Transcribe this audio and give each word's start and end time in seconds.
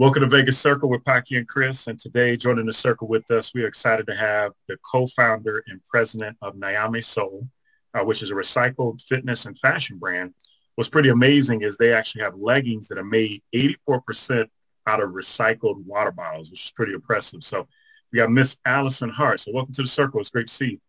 Welcome 0.00 0.22
to 0.22 0.28
Vegas 0.28 0.58
Circle 0.58 0.88
with 0.88 1.04
Paki 1.04 1.36
and 1.36 1.46
Chris. 1.46 1.86
And 1.86 1.98
today, 1.98 2.34
joining 2.34 2.64
the 2.64 2.72
circle 2.72 3.06
with 3.06 3.30
us, 3.30 3.52
we 3.52 3.64
are 3.64 3.68
excited 3.68 4.06
to 4.06 4.14
have 4.14 4.52
the 4.66 4.78
co-founder 4.78 5.62
and 5.66 5.78
president 5.84 6.38
of 6.40 6.56
Niame 6.56 7.02
Soul, 7.02 7.46
uh, 7.92 8.02
which 8.02 8.22
is 8.22 8.30
a 8.30 8.34
recycled 8.34 9.02
fitness 9.02 9.44
and 9.44 9.58
fashion 9.58 9.98
brand. 9.98 10.32
What's 10.74 10.88
pretty 10.88 11.10
amazing 11.10 11.60
is 11.60 11.76
they 11.76 11.92
actually 11.92 12.22
have 12.22 12.34
leggings 12.34 12.88
that 12.88 12.96
are 12.96 13.04
made 13.04 13.42
84% 13.54 14.48
out 14.86 15.02
of 15.02 15.10
recycled 15.10 15.84
water 15.84 16.12
bottles, 16.12 16.50
which 16.50 16.64
is 16.64 16.72
pretty 16.72 16.94
impressive. 16.94 17.44
So 17.44 17.68
we 18.10 18.20
got 18.20 18.30
Miss 18.30 18.56
Allison 18.64 19.10
Hart. 19.10 19.40
So 19.40 19.52
welcome 19.52 19.74
to 19.74 19.82
the 19.82 19.88
circle. 19.88 20.18
It's 20.18 20.30
great 20.30 20.46
to 20.46 20.54
see 20.54 20.70
you. 20.70 20.80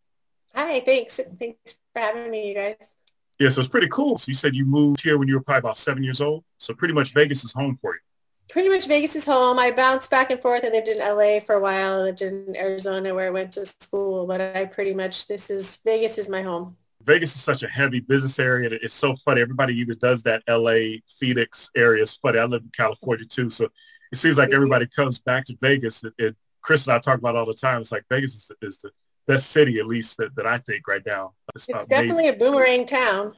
Hi, 0.55 0.79
thanks. 0.79 1.19
Thanks 1.37 1.75
for 1.93 1.99
having 1.99 2.31
me, 2.31 2.47
you 2.47 2.55
guys. 2.55 2.93
Yeah, 3.39 3.49
so 3.49 3.59
it's 3.59 3.67
pretty 3.67 3.89
cool. 3.89 4.17
So 4.17 4.29
you 4.29 4.35
said 4.35 4.55
you 4.55 4.63
moved 4.63 5.01
here 5.01 5.17
when 5.17 5.27
you 5.27 5.33
were 5.33 5.43
probably 5.43 5.59
about 5.59 5.75
seven 5.75 6.01
years 6.01 6.21
old. 6.21 6.45
So 6.59 6.73
pretty 6.73 6.93
much 6.93 7.13
Vegas 7.13 7.43
is 7.43 7.51
home 7.51 7.77
for 7.81 7.93
you 7.93 7.99
pretty 8.51 8.69
much 8.69 8.85
Vegas 8.85 9.15
is 9.15 9.25
home. 9.25 9.57
I 9.57 9.71
bounced 9.71 10.11
back 10.11 10.29
and 10.29 10.39
forth. 10.39 10.65
I 10.65 10.69
lived 10.69 10.89
in 10.89 10.99
LA 10.99 11.39
for 11.39 11.55
a 11.55 11.59
while. 11.59 12.01
I 12.01 12.03
lived 12.03 12.21
in 12.21 12.55
Arizona 12.55 13.15
where 13.15 13.27
I 13.27 13.29
went 13.29 13.53
to 13.53 13.65
school, 13.65 14.27
but 14.27 14.41
I 14.41 14.65
pretty 14.65 14.93
much, 14.93 15.27
this 15.27 15.49
is, 15.49 15.79
Vegas 15.85 16.17
is 16.17 16.27
my 16.27 16.41
home. 16.41 16.75
Vegas 17.03 17.33
is 17.33 17.41
such 17.41 17.63
a 17.63 17.67
heavy 17.67 18.01
business 18.01 18.37
area. 18.37 18.69
It's 18.71 18.93
so 18.93 19.15
funny. 19.25 19.41
Everybody 19.41 19.73
either 19.79 19.95
does 19.95 20.21
that 20.23 20.43
LA, 20.47 20.99
Phoenix 21.19 21.71
area. 21.75 22.03
It's 22.03 22.17
funny. 22.17 22.39
I 22.39 22.45
live 22.45 22.61
in 22.61 22.69
California 22.75 23.25
too. 23.25 23.49
So 23.49 23.69
it 24.11 24.17
seems 24.17 24.37
like 24.37 24.53
everybody 24.53 24.85
comes 24.85 25.19
back 25.19 25.45
to 25.45 25.57
Vegas. 25.61 26.03
It, 26.03 26.13
it, 26.19 26.35
Chris 26.61 26.85
and 26.85 26.93
I 26.93 26.99
talk 26.99 27.17
about 27.17 27.35
all 27.35 27.45
the 27.45 27.53
time. 27.53 27.81
It's 27.81 27.91
like 27.91 28.03
Vegas 28.09 28.35
is, 28.35 28.51
is 28.61 28.77
the 28.79 28.91
best 29.27 29.49
city, 29.49 29.79
at 29.79 29.87
least 29.87 30.17
that, 30.17 30.35
that 30.35 30.45
I 30.45 30.57
think 30.59 30.87
right 30.87 31.01
now. 31.05 31.33
It's, 31.55 31.67
it's 31.69 31.85
definitely 31.85 32.27
a 32.27 32.33
boomerang 32.33 32.85
town. 32.85 33.33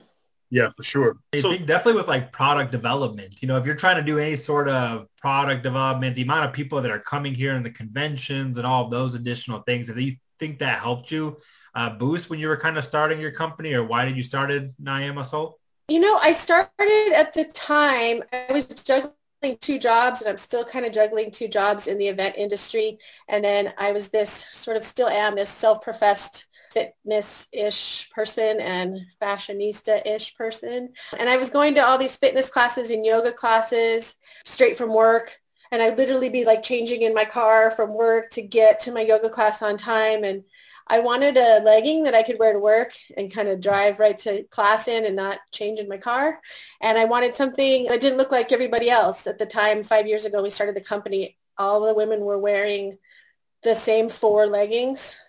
Yeah, 0.53 0.69
for 0.69 0.83
sure. 0.83 1.17
I 1.33 1.39
so, 1.39 1.49
think 1.49 1.65
definitely 1.65 1.99
with 1.99 2.07
like 2.07 2.31
product 2.31 2.71
development, 2.71 3.41
you 3.41 3.47
know, 3.47 3.57
if 3.57 3.65
you're 3.65 3.73
trying 3.73 3.95
to 3.95 4.03
do 4.03 4.19
any 4.19 4.35
sort 4.35 4.69
of 4.69 5.07
product 5.19 5.63
development, 5.63 6.15
the 6.15 6.21
amount 6.21 6.45
of 6.45 6.53
people 6.53 6.79
that 6.79 6.91
are 6.91 6.99
coming 6.99 7.33
here 7.33 7.55
in 7.55 7.63
the 7.63 7.71
conventions 7.71 8.59
and 8.59 8.67
all 8.67 8.85
of 8.85 8.91
those 8.91 9.15
additional 9.15 9.61
things, 9.63 9.87
do 9.87 9.99
you 9.99 10.15
think 10.39 10.59
that 10.59 10.77
helped 10.77 11.09
you 11.09 11.37
uh, 11.73 11.89
boost 11.89 12.29
when 12.29 12.39
you 12.39 12.47
were 12.47 12.55
kind 12.55 12.77
of 12.77 12.85
starting 12.85 13.19
your 13.19 13.31
company 13.31 13.73
or 13.73 13.83
why 13.83 14.05
did 14.05 14.15
you 14.15 14.21
started 14.21 14.71
Niame 14.77 15.25
Soul? 15.25 15.57
You 15.87 15.99
know, 15.99 16.19
I 16.21 16.33
started 16.33 17.13
at 17.15 17.33
the 17.33 17.45
time, 17.45 18.21
I 18.31 18.53
was 18.53 18.67
juggling 18.67 19.57
two 19.59 19.79
jobs 19.79 20.21
and 20.21 20.29
I'm 20.29 20.37
still 20.37 20.63
kind 20.63 20.85
of 20.85 20.91
juggling 20.91 21.31
two 21.31 21.47
jobs 21.47 21.87
in 21.87 21.97
the 21.97 22.09
event 22.09 22.35
industry. 22.37 22.99
And 23.27 23.43
then 23.43 23.73
I 23.79 23.91
was 23.91 24.09
this 24.09 24.49
sort 24.51 24.77
of 24.77 24.83
still 24.83 25.07
am 25.07 25.33
this 25.33 25.49
self-professed 25.49 26.45
fitness-ish 26.73 28.09
person 28.11 28.59
and 28.59 29.01
fashionista-ish 29.21 30.35
person. 30.35 30.89
And 31.17 31.29
I 31.29 31.37
was 31.37 31.49
going 31.49 31.75
to 31.75 31.85
all 31.85 31.97
these 31.97 32.17
fitness 32.17 32.49
classes 32.49 32.89
and 32.89 33.05
yoga 33.05 33.31
classes 33.31 34.15
straight 34.45 34.77
from 34.77 34.93
work. 34.93 35.39
And 35.71 35.81
I'd 35.81 35.97
literally 35.97 36.29
be 36.29 36.45
like 36.45 36.61
changing 36.61 37.03
in 37.03 37.13
my 37.13 37.25
car 37.25 37.71
from 37.71 37.93
work 37.93 38.29
to 38.31 38.41
get 38.41 38.79
to 38.81 38.91
my 38.91 39.01
yoga 39.01 39.29
class 39.29 39.61
on 39.61 39.77
time. 39.77 40.23
And 40.23 40.43
I 40.87 40.99
wanted 40.99 41.37
a 41.37 41.61
legging 41.63 42.03
that 42.03 42.13
I 42.13 42.23
could 42.23 42.37
wear 42.39 42.53
to 42.53 42.59
work 42.59 42.93
and 43.15 43.33
kind 43.33 43.47
of 43.47 43.61
drive 43.61 43.99
right 43.99 44.19
to 44.19 44.43
class 44.43 44.87
in 44.87 45.05
and 45.05 45.15
not 45.15 45.39
change 45.51 45.79
in 45.79 45.87
my 45.87 45.97
car. 45.97 46.41
And 46.81 46.97
I 46.97 47.05
wanted 47.05 47.35
something 47.35 47.85
that 47.85 48.01
didn't 48.01 48.17
look 48.17 48.31
like 48.31 48.51
everybody 48.51 48.89
else. 48.89 49.25
At 49.25 49.37
the 49.37 49.45
time, 49.45 49.83
five 49.83 50.07
years 50.07 50.25
ago, 50.25 50.43
we 50.43 50.49
started 50.49 50.75
the 50.75 50.81
company, 50.81 51.37
all 51.57 51.85
the 51.85 51.93
women 51.93 52.21
were 52.21 52.37
wearing 52.37 52.97
the 53.63 53.75
same 53.75 54.09
four 54.09 54.45
leggings 54.45 55.19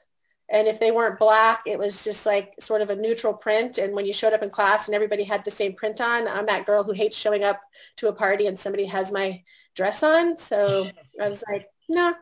and 0.51 0.69
if 0.69 0.79
they 0.79 0.91
weren't 0.91 1.19
black, 1.19 1.63
it 1.67 1.79
was 1.79 2.05
just 2.05 2.27
like 2.27 2.55
sort 2.61 2.83
of 2.83 2.91
a 2.91 2.97
neutral 2.97 3.33
print. 3.33 3.79
And 3.79 3.95
when 3.95 4.05
you 4.05 4.13
showed 4.13 4.35
up 4.35 4.43
in 4.43 4.51
class 4.51 4.87
and 4.87 4.95
everybody 4.95 5.25
had 5.25 5.45
the 5.45 5.51
same 5.51 5.75
print 5.75 6.01
on, 6.01 6.29
I'm 6.29 6.47
that 6.47 6.67
girl 6.67 6.85
who 6.85 6.93
hates 6.93 7.17
showing 7.17 7.45
up 7.45 7.61
to 7.97 8.09
a 8.09 8.13
party 8.13 8.47
and 8.47 8.59
somebody 8.59 8.85
has 8.85 9.11
my 9.11 9.43
dress 9.75 10.03
on. 10.03 10.37
So 10.37 10.91
I 11.21 11.29
was 11.29 11.43
like, 11.51 11.69
no. 11.89 12.11
Nah. 12.11 12.17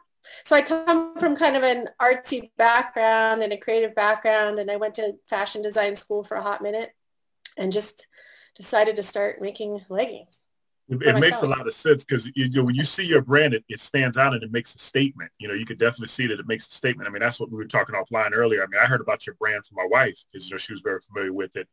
So 0.44 0.54
I 0.54 0.62
come 0.62 1.18
from 1.18 1.34
kind 1.34 1.56
of 1.56 1.64
an 1.64 1.88
artsy 2.00 2.52
background 2.56 3.42
and 3.42 3.52
a 3.52 3.56
creative 3.56 3.94
background. 3.96 4.60
And 4.60 4.70
I 4.70 4.76
went 4.76 4.94
to 4.94 5.14
fashion 5.28 5.62
design 5.62 5.96
school 5.96 6.22
for 6.22 6.36
a 6.36 6.42
hot 6.42 6.62
minute 6.62 6.90
and 7.58 7.72
just 7.72 8.06
decided 8.54 8.94
to 8.96 9.02
start 9.02 9.42
making 9.42 9.80
leggings. 9.88 10.41
It, 10.92 11.06
it 11.06 11.20
makes 11.20 11.42
a 11.42 11.46
lot 11.46 11.66
of 11.66 11.72
sense 11.72 12.04
because 12.04 12.26
you, 12.34 12.46
you, 12.50 12.64
when 12.64 12.74
you 12.74 12.84
see 12.84 13.04
your 13.04 13.22
brand, 13.22 13.54
it, 13.54 13.64
it 13.68 13.80
stands 13.80 14.16
out 14.18 14.34
and 14.34 14.42
it 14.42 14.52
makes 14.52 14.74
a 14.74 14.78
statement. 14.78 15.30
You 15.38 15.48
know, 15.48 15.54
you 15.54 15.64
could 15.64 15.78
definitely 15.78 16.08
see 16.08 16.26
that 16.26 16.38
it 16.38 16.46
makes 16.46 16.68
a 16.68 16.72
statement. 16.72 17.08
I 17.08 17.12
mean, 17.12 17.20
that's 17.20 17.40
what 17.40 17.50
we 17.50 17.56
were 17.56 17.64
talking 17.64 17.94
offline 17.94 18.32
earlier. 18.34 18.62
I 18.62 18.66
mean, 18.66 18.80
I 18.82 18.86
heard 18.86 19.00
about 19.00 19.26
your 19.26 19.34
brand 19.36 19.64
from 19.64 19.76
my 19.76 19.86
wife 19.90 20.18
because 20.30 20.48
you 20.48 20.54
know 20.54 20.58
she 20.58 20.72
was 20.72 20.82
very 20.82 21.00
familiar 21.00 21.32
with 21.32 21.56
it, 21.56 21.66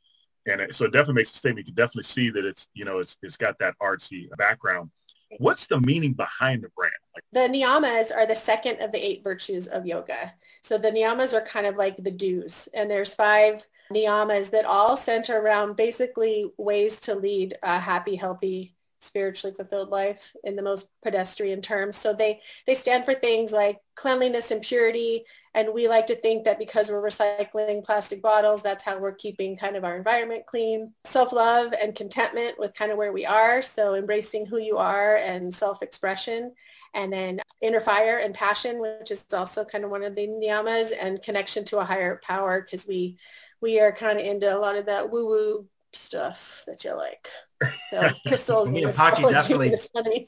and 0.45 0.61
it, 0.61 0.75
so 0.75 0.85
it 0.85 0.93
definitely 0.93 1.15
makes 1.15 1.33
a 1.33 1.37
statement. 1.37 1.67
You 1.67 1.73
can 1.73 1.83
definitely 1.83 2.03
see 2.03 2.29
that 2.29 2.45
it's 2.45 2.69
you 2.73 2.85
know 2.85 2.99
it's 2.99 3.17
it's 3.21 3.37
got 3.37 3.59
that 3.59 3.75
artsy 3.81 4.29
background. 4.37 4.89
What's 5.37 5.67
the 5.67 5.79
meaning 5.81 6.13
behind 6.13 6.63
the 6.63 6.69
brand? 6.69 6.93
Like- 7.13 7.23
the 7.31 7.41
niyamas 7.41 8.15
are 8.15 8.25
the 8.25 8.35
second 8.35 8.81
of 8.81 8.91
the 8.91 9.05
eight 9.05 9.23
virtues 9.23 9.67
of 9.67 9.85
yoga. 9.85 10.33
So 10.63 10.77
the 10.77 10.91
niyamas 10.91 11.33
are 11.33 11.45
kind 11.45 11.67
of 11.67 11.75
like 11.75 11.97
the 11.97 12.11
do's, 12.11 12.69
and 12.73 12.89
there's 12.89 13.13
five 13.13 13.67
niyamas 13.93 14.51
that 14.51 14.65
all 14.65 14.95
center 14.95 15.39
around 15.39 15.75
basically 15.75 16.51
ways 16.57 16.99
to 17.01 17.15
lead 17.15 17.57
a 17.61 17.79
happy, 17.79 18.15
healthy 18.15 18.75
spiritually 18.99 19.55
fulfilled 19.55 19.89
life 19.89 20.35
in 20.43 20.55
the 20.55 20.61
most 20.61 20.89
pedestrian 21.01 21.61
terms. 21.61 21.95
So 21.95 22.13
they, 22.13 22.41
they 22.67 22.75
stand 22.75 23.05
for 23.05 23.13
things 23.13 23.51
like 23.51 23.79
cleanliness 23.95 24.51
and 24.51 24.61
purity. 24.61 25.23
And 25.53 25.73
we 25.73 25.87
like 25.87 26.07
to 26.07 26.15
think 26.15 26.43
that 26.43 26.59
because 26.59 26.89
we're 26.89 27.01
recycling 27.01 27.83
plastic 27.83 28.21
bottles, 28.21 28.61
that's 28.61 28.83
how 28.83 28.99
we're 28.99 29.13
keeping 29.13 29.57
kind 29.57 29.75
of 29.75 29.83
our 29.83 29.97
environment 29.97 30.45
clean. 30.45 30.93
Self-love 31.05 31.73
and 31.81 31.95
contentment 31.95 32.59
with 32.59 32.73
kind 32.73 32.91
of 32.91 32.97
where 32.97 33.13
we 33.13 33.25
are. 33.25 33.61
So 33.61 33.95
embracing 33.95 34.45
who 34.45 34.59
you 34.59 34.77
are 34.77 35.15
and 35.17 35.53
self-expression. 35.53 36.53
And 36.93 37.13
then 37.13 37.39
inner 37.61 37.79
fire 37.79 38.17
and 38.17 38.33
passion, 38.33 38.79
which 38.79 39.11
is 39.11 39.25
also 39.31 39.63
kind 39.63 39.83
of 39.83 39.91
one 39.91 40.03
of 40.03 40.15
the 40.15 40.27
niyamas 40.27 40.91
and 40.99 41.21
connection 41.21 41.63
to 41.65 41.79
a 41.79 41.85
higher 41.85 42.19
power 42.23 42.61
because 42.61 42.87
we, 42.87 43.17
we 43.61 43.79
are 43.79 43.91
kind 43.91 44.19
of 44.19 44.25
into 44.25 44.55
a 44.55 44.57
lot 44.57 44.75
of 44.75 44.87
that 44.87 45.11
woo-woo 45.11 45.67
stuff 45.93 46.63
that 46.67 46.83
you 46.83 46.95
like. 46.95 47.27
So 47.89 48.09
crystals 48.25 48.71
Me 48.71 48.83
and 48.83 48.93
Paki 48.93 49.29
definitely. 49.31 50.27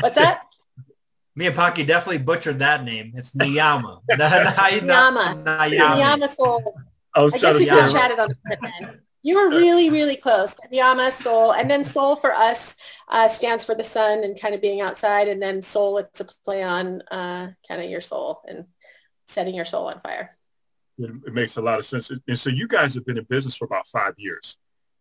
What's 0.00 0.16
that? 0.16 0.42
Me 1.34 1.46
and 1.46 1.56
Paki 1.56 1.86
definitely 1.86 2.18
butchered 2.18 2.58
that 2.58 2.84
name. 2.84 3.14
It's 3.16 3.30
Niyama. 3.34 4.00
Niyama. 4.10 5.44
Niyama 5.44 6.28
Sol. 6.28 6.74
I, 7.14 7.22
was 7.22 7.32
I 7.32 7.38
guess 7.38 7.54
we 7.56 7.64
should 7.64 7.78
have 7.78 7.92
chatted 7.92 8.18
on 8.18 8.28
the 8.28 8.98
You 9.22 9.36
were 9.36 9.48
really, 9.48 9.88
really 9.88 10.16
close. 10.16 10.56
Niyama, 10.70 11.10
Sol, 11.10 11.54
and 11.54 11.70
then 11.70 11.84
Sol 11.84 12.16
for 12.16 12.32
us 12.32 12.76
uh, 13.08 13.28
stands 13.28 13.64
for 13.64 13.74
the 13.74 13.84
sun 13.84 14.24
and 14.24 14.38
kind 14.38 14.54
of 14.54 14.60
being 14.60 14.80
outside, 14.80 15.28
and 15.28 15.40
then 15.40 15.62
soul, 15.62 15.98
it's 15.98 16.20
a 16.20 16.26
play 16.44 16.62
on 16.62 17.02
uh, 17.10 17.52
kind 17.66 17.80
of 17.80 17.88
your 17.88 18.00
soul 18.00 18.42
and 18.46 18.66
setting 19.26 19.54
your 19.54 19.64
soul 19.64 19.86
on 19.86 20.00
fire. 20.00 20.36
It 20.98 21.32
makes 21.32 21.56
a 21.56 21.62
lot 21.62 21.78
of 21.78 21.84
sense. 21.84 22.10
And 22.10 22.38
so 22.38 22.50
you 22.50 22.66
guys 22.66 22.94
have 22.94 23.06
been 23.06 23.16
in 23.16 23.24
business 23.24 23.54
for 23.54 23.64
about 23.64 23.86
five 23.86 24.14
years. 24.16 24.58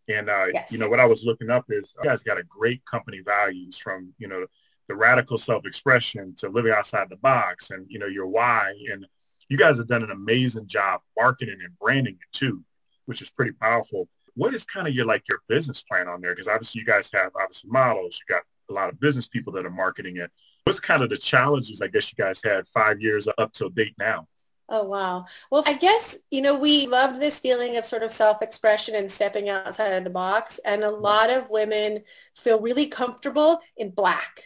And, 0.09 0.29
uh, 0.29 0.45
yes. 0.53 0.71
you 0.71 0.77
know, 0.77 0.87
what 0.87 0.99
I 0.99 1.05
was 1.05 1.23
looking 1.23 1.49
up 1.49 1.65
is 1.69 1.93
you 1.97 2.09
guys 2.09 2.23
got 2.23 2.37
a 2.37 2.43
great 2.43 2.83
company 2.85 3.21
values 3.25 3.77
from, 3.77 4.13
you 4.17 4.27
know, 4.27 4.45
the 4.87 4.95
radical 4.95 5.37
self-expression 5.37 6.35
to 6.37 6.49
living 6.49 6.71
outside 6.71 7.09
the 7.09 7.17
box 7.17 7.71
and, 7.71 7.85
you 7.89 7.99
know, 7.99 8.05
your 8.05 8.27
why. 8.27 8.73
And 8.89 9.05
you 9.49 9.57
guys 9.57 9.77
have 9.77 9.87
done 9.87 10.03
an 10.03 10.11
amazing 10.11 10.67
job 10.67 11.01
marketing 11.17 11.57
and 11.61 11.77
branding 11.77 12.13
it 12.13 12.31
too, 12.31 12.63
which 13.05 13.21
is 13.21 13.29
pretty 13.29 13.51
powerful. 13.51 14.07
What 14.35 14.53
is 14.53 14.63
kind 14.63 14.87
of 14.87 14.93
your, 14.93 15.05
like 15.05 15.27
your 15.27 15.39
business 15.49 15.81
plan 15.81 16.07
on 16.07 16.21
there? 16.21 16.33
Because 16.33 16.47
obviously 16.47 16.79
you 16.79 16.85
guys 16.85 17.09
have 17.13 17.31
obviously 17.41 17.69
models, 17.69 18.17
you 18.19 18.33
got 18.33 18.43
a 18.69 18.73
lot 18.73 18.89
of 18.89 18.99
business 18.99 19.27
people 19.27 19.51
that 19.53 19.65
are 19.65 19.69
marketing 19.69 20.17
it. 20.17 20.31
What's 20.63 20.79
kind 20.79 21.03
of 21.03 21.09
the 21.09 21.17
challenges 21.17 21.81
I 21.81 21.87
guess 21.87 22.11
you 22.11 22.23
guys 22.23 22.41
had 22.43 22.67
five 22.67 23.01
years 23.01 23.27
up 23.37 23.51
till 23.51 23.69
date 23.69 23.95
now? 23.97 24.27
Oh, 24.69 24.83
wow. 24.83 25.25
Well, 25.49 25.63
I 25.65 25.73
guess, 25.73 26.17
you 26.29 26.41
know, 26.41 26.59
we 26.59 26.87
loved 26.87 27.21
this 27.21 27.39
feeling 27.39 27.77
of 27.77 27.85
sort 27.85 28.03
of 28.03 28.11
self-expression 28.11 28.95
and 28.95 29.09
stepping 29.09 29.47
outside 29.47 29.93
of 29.93 30.03
the 30.03 30.09
box. 30.09 30.59
And 30.65 30.83
a 30.83 30.87
mm-hmm. 30.87 31.01
lot 31.01 31.29
of 31.29 31.49
women 31.49 32.03
feel 32.35 32.59
really 32.59 32.87
comfortable 32.87 33.61
in 33.77 33.91
black 33.91 34.43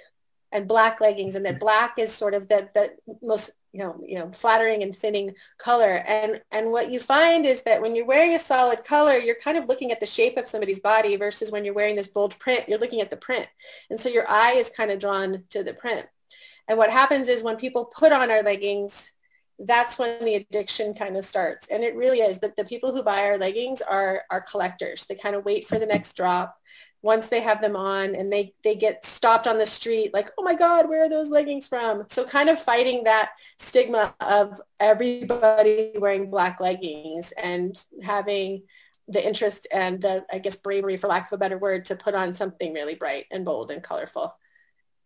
and 0.52 0.68
black 0.68 1.02
leggings 1.02 1.36
and 1.36 1.46
that 1.46 1.54
mm-hmm. 1.54 1.66
black 1.66 1.94
is 1.98 2.14
sort 2.14 2.36
of 2.36 2.48
the, 2.50 2.70
the 2.76 2.94
most, 3.24 3.52
you 3.74 3.80
know, 3.80 4.00
you 4.06 4.20
know, 4.20 4.32
flattering 4.32 4.84
and 4.84 4.96
thinning 4.96 5.34
color. 5.58 6.04
And, 6.06 6.42
and 6.52 6.72
what 6.72 6.92
you 6.92 7.00
find 7.00 7.44
is 7.44 7.64
that 7.64 7.82
when 7.82 7.96
you're 7.96 8.06
wearing 8.06 8.36
a 8.36 8.40
solid 8.40 8.84
color, 8.84 9.18
you're 9.18 9.36
kind 9.44 9.58
of 9.58 9.68
looking 9.68 9.92
at 9.92 10.00
the 10.00 10.06
shape 10.06 10.38
of 10.38 10.48
somebody's 10.48 10.80
body 10.80 11.16
versus 11.16 11.52
when 11.52 11.66
you're 11.66 11.74
wearing 11.74 11.96
this 11.96 12.08
bold 12.08 12.38
print, 12.38 12.70
you're 12.70 12.80
looking 12.80 13.02
at 13.02 13.10
the 13.10 13.18
print. 13.18 13.48
And 13.90 14.00
so 14.00 14.08
your 14.08 14.30
eye 14.30 14.54
is 14.54 14.70
kind 14.70 14.92
of 14.92 15.00
drawn 15.00 15.46
to 15.50 15.64
the 15.64 15.74
print. 15.74 16.06
And 16.68 16.78
what 16.78 16.92
happens 16.92 17.28
is 17.28 17.42
when 17.42 17.56
people 17.56 17.86
put 17.86 18.12
on 18.12 18.30
our 18.30 18.44
leggings, 18.44 19.14
that's 19.66 20.00
when 20.00 20.24
the 20.26 20.36
addiction 20.36 20.94
kind 20.94 21.16
of 21.18 21.26
starts. 21.26 21.68
And 21.68 21.84
it 21.84 21.96
really 21.96 22.20
is 22.20 22.40
that 22.40 22.56
the 22.56 22.66
people 22.66 22.92
who 22.92 23.04
buy 23.04 23.26
our 23.26 23.38
leggings 23.38 23.82
are, 23.82 24.24
are 24.30 24.42
collectors. 24.42 25.06
They 25.06 25.16
kind 25.16 25.36
of 25.36 25.46
wait 25.46 25.68
for 25.68 25.78
the 25.78 25.86
next 25.86 26.14
drop 26.14 26.58
once 27.04 27.28
they 27.28 27.42
have 27.42 27.62
them 27.62 27.76
on 27.76 28.16
and 28.16 28.32
they, 28.32 28.54
they 28.64 28.76
get 28.76 29.06
stopped 29.06 29.48
on 29.48 29.58
the 29.58 29.66
street 29.66 30.14
like, 30.14 30.30
oh 30.38 30.44
my 30.44 30.56
God, 30.56 30.88
where 30.88 31.06
are 31.06 31.10
those 31.10 31.30
leggings 31.30 31.68
from? 31.68 32.04
So 32.10 32.26
kind 32.26 32.50
of 32.50 32.60
fighting 32.60 33.04
that 33.06 33.32
stigma 33.58 34.14
of 34.20 34.62
everybody 34.80 35.94
wearing 35.98 36.30
black 36.30 36.60
leggings 36.60 37.32
and 37.32 37.80
having 38.04 38.64
the 39.08 39.26
interest 39.26 39.68
and 39.72 40.00
the, 40.02 40.26
I 40.32 40.38
guess, 40.40 40.56
bravery, 40.56 40.96
for 40.96 41.08
lack 41.08 41.32
of 41.32 41.36
a 41.36 41.40
better 41.40 41.58
word, 41.58 41.86
to 41.86 41.96
put 41.96 42.14
on 42.16 42.34
something 42.34 42.74
really 42.74 42.96
bright 42.96 43.26
and 43.32 43.44
bold 43.44 43.72
and 43.72 43.84
colorful 43.84 44.36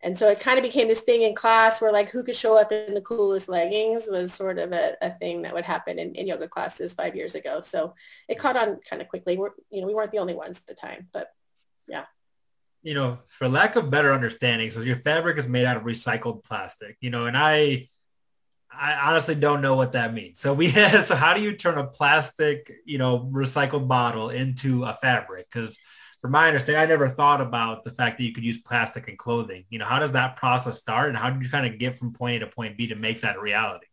And 0.05 0.15
so 0.15 0.29
it 0.29 0.39
kind 0.39 0.59
of 0.59 0.63
became 0.63 0.87
this 0.87 1.01
thing 1.01 1.23
in 1.23 1.33
class 1.33 1.81
where 1.81 1.91
like 1.91 2.09
who 2.09 2.21
could 2.21 2.35
show 2.35 2.61
up 2.61 2.71
in 2.71 2.93
the 2.93 3.01
coolest 3.01 3.49
leggings 3.49 4.07
was 4.07 4.31
sort 4.31 4.59
of 4.59 4.71
a, 4.71 4.95
a 5.01 5.09
thing 5.09 5.41
that 5.41 5.53
would 5.55 5.65
happen 5.65 5.97
in, 5.97 6.13
in 6.13 6.27
yoga 6.27 6.47
classes 6.47 6.93
five 6.93 7.15
years 7.15 7.33
ago. 7.33 7.59
So 7.59 7.95
it 8.29 8.37
caught 8.37 8.55
on 8.55 8.77
kind 8.87 9.01
of 9.01 9.07
quickly. 9.07 9.35
We're, 9.35 9.49
you 9.71 9.81
know, 9.81 9.87
we 9.87 9.95
weren't 9.95 10.11
the 10.11 10.19
only 10.19 10.35
ones 10.35 10.59
at 10.59 10.67
the 10.67 10.79
time, 10.79 11.07
but 11.11 11.29
yeah. 11.87 12.05
You 12.83 12.93
know, 12.93 13.17
for 13.29 13.49
lack 13.49 13.77
of 13.77 13.89
better 13.89 14.13
understanding, 14.13 14.69
so 14.69 14.81
your 14.81 14.97
fabric 14.97 15.39
is 15.39 15.47
made 15.47 15.65
out 15.65 15.75
of 15.75 15.81
recycled 15.81 16.43
plastic, 16.43 16.97
you 17.01 17.09
know, 17.09 17.25
and 17.25 17.35
I, 17.35 17.89
I 18.71 19.09
honestly 19.09 19.33
don't 19.33 19.63
know 19.63 19.75
what 19.75 19.93
that 19.93 20.13
means. 20.13 20.39
So 20.39 20.53
we 20.53 20.69
so 21.01 21.15
how 21.15 21.33
do 21.33 21.41
you 21.41 21.53
turn 21.53 21.79
a 21.79 21.87
plastic, 21.87 22.71
you 22.85 22.99
know, 22.99 23.27
recycled 23.33 23.87
bottle 23.87 24.29
into 24.29 24.83
a 24.83 24.99
fabric? 25.01 25.47
Because 25.51 25.75
from 26.25 26.31
my 26.31 26.48
understanding, 26.48 26.81
I 26.81 26.88
never 26.88 27.07
thought 27.07 27.39
about 27.39 27.83
the 27.83 27.92
fact 27.92 28.18
that 28.18 28.24
you 28.24 28.33
could 28.33 28.44
use 28.44 28.57
plastic 28.57 29.07
in 29.07 29.16
clothing. 29.16 29.63
You 29.69 29.77
know, 29.77 29.86
how 29.86 30.00
does 30.00 30.13
that 30.13 30.38
process 30.38 30.80
start 30.80 31.10
and 31.10 31.16
how 31.16 31.30
did 31.30 31.44
you 31.44 31.51
kind 31.51 31.72
of 31.72 31.77
get 31.77 32.00
from 32.00 32.13
point 32.13 32.38
A 32.38 32.39
to 32.39 32.48
point 32.48 32.80
B 32.80 32.88
to 32.88 32.95
make 32.95 33.22
that 33.22 33.36
a 33.36 33.39
reality? 33.39 33.86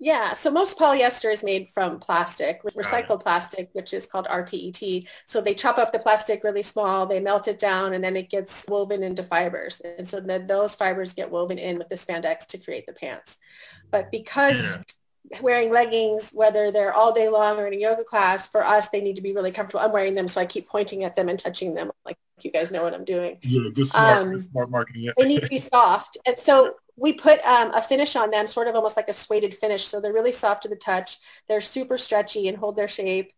Yeah, 0.00 0.34
so 0.34 0.50
most 0.50 0.76
polyester 0.80 1.30
is 1.30 1.44
made 1.44 1.68
from 1.72 2.00
plastic, 2.00 2.60
recycled 2.64 3.22
plastic, 3.22 3.68
which 3.72 3.94
is 3.94 4.06
called 4.06 4.26
RPET. 4.26 5.06
So 5.26 5.40
they 5.40 5.54
chop 5.54 5.78
up 5.78 5.92
the 5.92 6.00
plastic 6.00 6.42
really 6.42 6.64
small, 6.64 7.06
they 7.06 7.20
melt 7.20 7.46
it 7.46 7.60
down, 7.60 7.94
and 7.94 8.02
then 8.02 8.16
it 8.16 8.28
gets 8.28 8.66
woven 8.66 9.04
into 9.04 9.22
fibers. 9.22 9.80
And 9.80 10.08
so 10.08 10.18
then 10.18 10.48
those 10.48 10.74
fibers 10.74 11.14
get 11.14 11.30
woven 11.30 11.56
in 11.56 11.78
with 11.78 11.88
the 11.88 11.94
spandex 11.94 12.48
to 12.48 12.58
create 12.58 12.86
the 12.86 12.94
pants. 12.94 13.38
But 13.92 14.10
because 14.10 14.74
yeah 14.74 14.82
wearing 15.40 15.70
leggings, 15.72 16.30
whether 16.32 16.70
they're 16.70 16.94
all 16.94 17.12
day 17.12 17.28
long 17.28 17.58
or 17.58 17.66
in 17.66 17.74
a 17.74 17.76
yoga 17.76 18.04
class, 18.04 18.48
for 18.48 18.64
us, 18.64 18.88
they 18.88 19.00
need 19.00 19.16
to 19.16 19.22
be 19.22 19.32
really 19.32 19.50
comfortable. 19.50 19.84
I'm 19.84 19.92
wearing 19.92 20.14
them, 20.14 20.28
so 20.28 20.40
I 20.40 20.46
keep 20.46 20.68
pointing 20.68 21.04
at 21.04 21.16
them 21.16 21.28
and 21.28 21.38
touching 21.38 21.74
them, 21.74 21.90
like 22.04 22.16
you 22.42 22.50
guys 22.50 22.70
know 22.70 22.82
what 22.82 22.94
I'm 22.94 23.04
doing. 23.04 23.38
Yeah, 23.42 23.68
good 23.72 23.86
smart, 23.86 24.18
um, 24.18 24.30
good 24.32 24.42
smart 24.42 24.70
marketing. 24.70 25.02
Yeah. 25.02 25.12
they 25.16 25.28
need 25.28 25.42
to 25.42 25.48
be 25.48 25.60
soft, 25.60 26.18
and 26.26 26.38
so 26.38 26.74
we 26.96 27.12
put 27.12 27.40
um, 27.44 27.72
a 27.74 27.82
finish 27.82 28.16
on 28.16 28.30
them, 28.30 28.46
sort 28.46 28.68
of 28.68 28.74
almost 28.74 28.96
like 28.96 29.08
a 29.08 29.12
suede 29.12 29.54
finish. 29.54 29.84
So 29.84 30.00
they're 30.00 30.12
really 30.12 30.32
soft 30.32 30.62
to 30.62 30.68
the 30.68 30.76
touch. 30.76 31.18
They're 31.48 31.60
super 31.60 31.98
stretchy 31.98 32.48
and 32.48 32.56
hold 32.56 32.76
their 32.76 32.88
shape. 32.88 33.32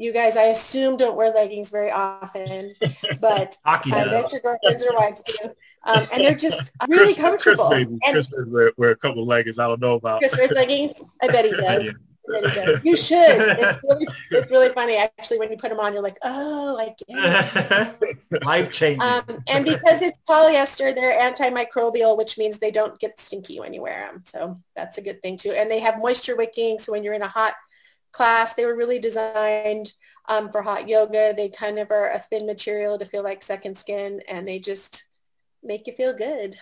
You 0.00 0.14
guys, 0.14 0.34
I 0.34 0.44
assume, 0.44 0.96
don't 0.96 1.14
wear 1.14 1.30
leggings 1.30 1.68
very 1.68 1.90
often, 1.90 2.74
but 3.20 3.58
I 3.66 3.82
bet 3.84 4.32
your 4.32 4.40
girlfriends 4.40 4.82
or 4.82 4.96
wives 4.96 5.22
do. 5.26 5.50
Um, 5.84 6.06
and 6.10 6.24
they're 6.24 6.34
just 6.34 6.72
really 6.88 7.04
Chris, 7.04 7.16
comfortable. 7.18 7.68
Chris 7.68 7.86
maybe, 7.86 7.98
and 8.06 8.12
Chris 8.14 8.32
wear, 8.46 8.72
wear 8.78 8.90
a 8.92 8.96
couple 8.96 9.20
of 9.20 9.28
leggings. 9.28 9.58
I 9.58 9.66
don't 9.66 9.78
know 9.78 9.96
about. 9.96 10.20
Chris 10.20 10.34
wears 10.38 10.52
leggings. 10.52 10.94
I 11.22 11.26
bet 11.26 11.44
he 11.44 11.50
does. 11.52 12.82
You 12.82 12.96
should. 12.96 13.40
It's 13.58 13.78
really, 13.82 14.06
it's 14.30 14.50
really 14.50 14.68
funny 14.70 14.96
actually 14.96 15.38
when 15.38 15.50
you 15.50 15.58
put 15.58 15.68
them 15.68 15.80
on. 15.80 15.92
You're 15.92 16.02
like, 16.02 16.16
oh, 16.24 16.78
I 16.78 16.94
get 17.06 17.98
it. 18.00 18.42
Life 18.42 18.72
changing. 18.72 19.02
Um, 19.02 19.42
and 19.48 19.66
because 19.66 20.00
it's 20.00 20.18
polyester, 20.26 20.94
they're 20.94 21.20
antimicrobial, 21.20 22.16
which 22.16 22.38
means 22.38 22.58
they 22.58 22.70
don't 22.70 22.98
get 22.98 23.20
stinky 23.20 23.60
when 23.60 23.74
you 23.74 23.82
wear 23.82 24.10
them. 24.10 24.22
So 24.24 24.56
that's 24.74 24.96
a 24.96 25.02
good 25.02 25.20
thing 25.20 25.36
too. 25.36 25.52
And 25.52 25.70
they 25.70 25.80
have 25.80 25.98
moisture 25.98 26.36
wicking, 26.36 26.78
so 26.78 26.92
when 26.92 27.04
you're 27.04 27.12
in 27.12 27.20
a 27.20 27.28
hot 27.28 27.52
class, 28.12 28.54
they 28.54 28.66
were 28.66 28.76
really 28.76 28.98
designed 28.98 29.92
um, 30.28 30.50
for 30.50 30.62
hot 30.62 30.88
yoga. 30.88 31.34
They 31.36 31.48
kind 31.48 31.78
of 31.78 31.90
are 31.90 32.10
a 32.12 32.18
thin 32.18 32.46
material 32.46 32.98
to 32.98 33.04
feel 33.04 33.22
like 33.22 33.42
second 33.42 33.76
skin, 33.76 34.20
and 34.28 34.46
they 34.46 34.58
just 34.58 35.06
make 35.62 35.86
you 35.86 35.92
feel 35.92 36.12
good. 36.12 36.56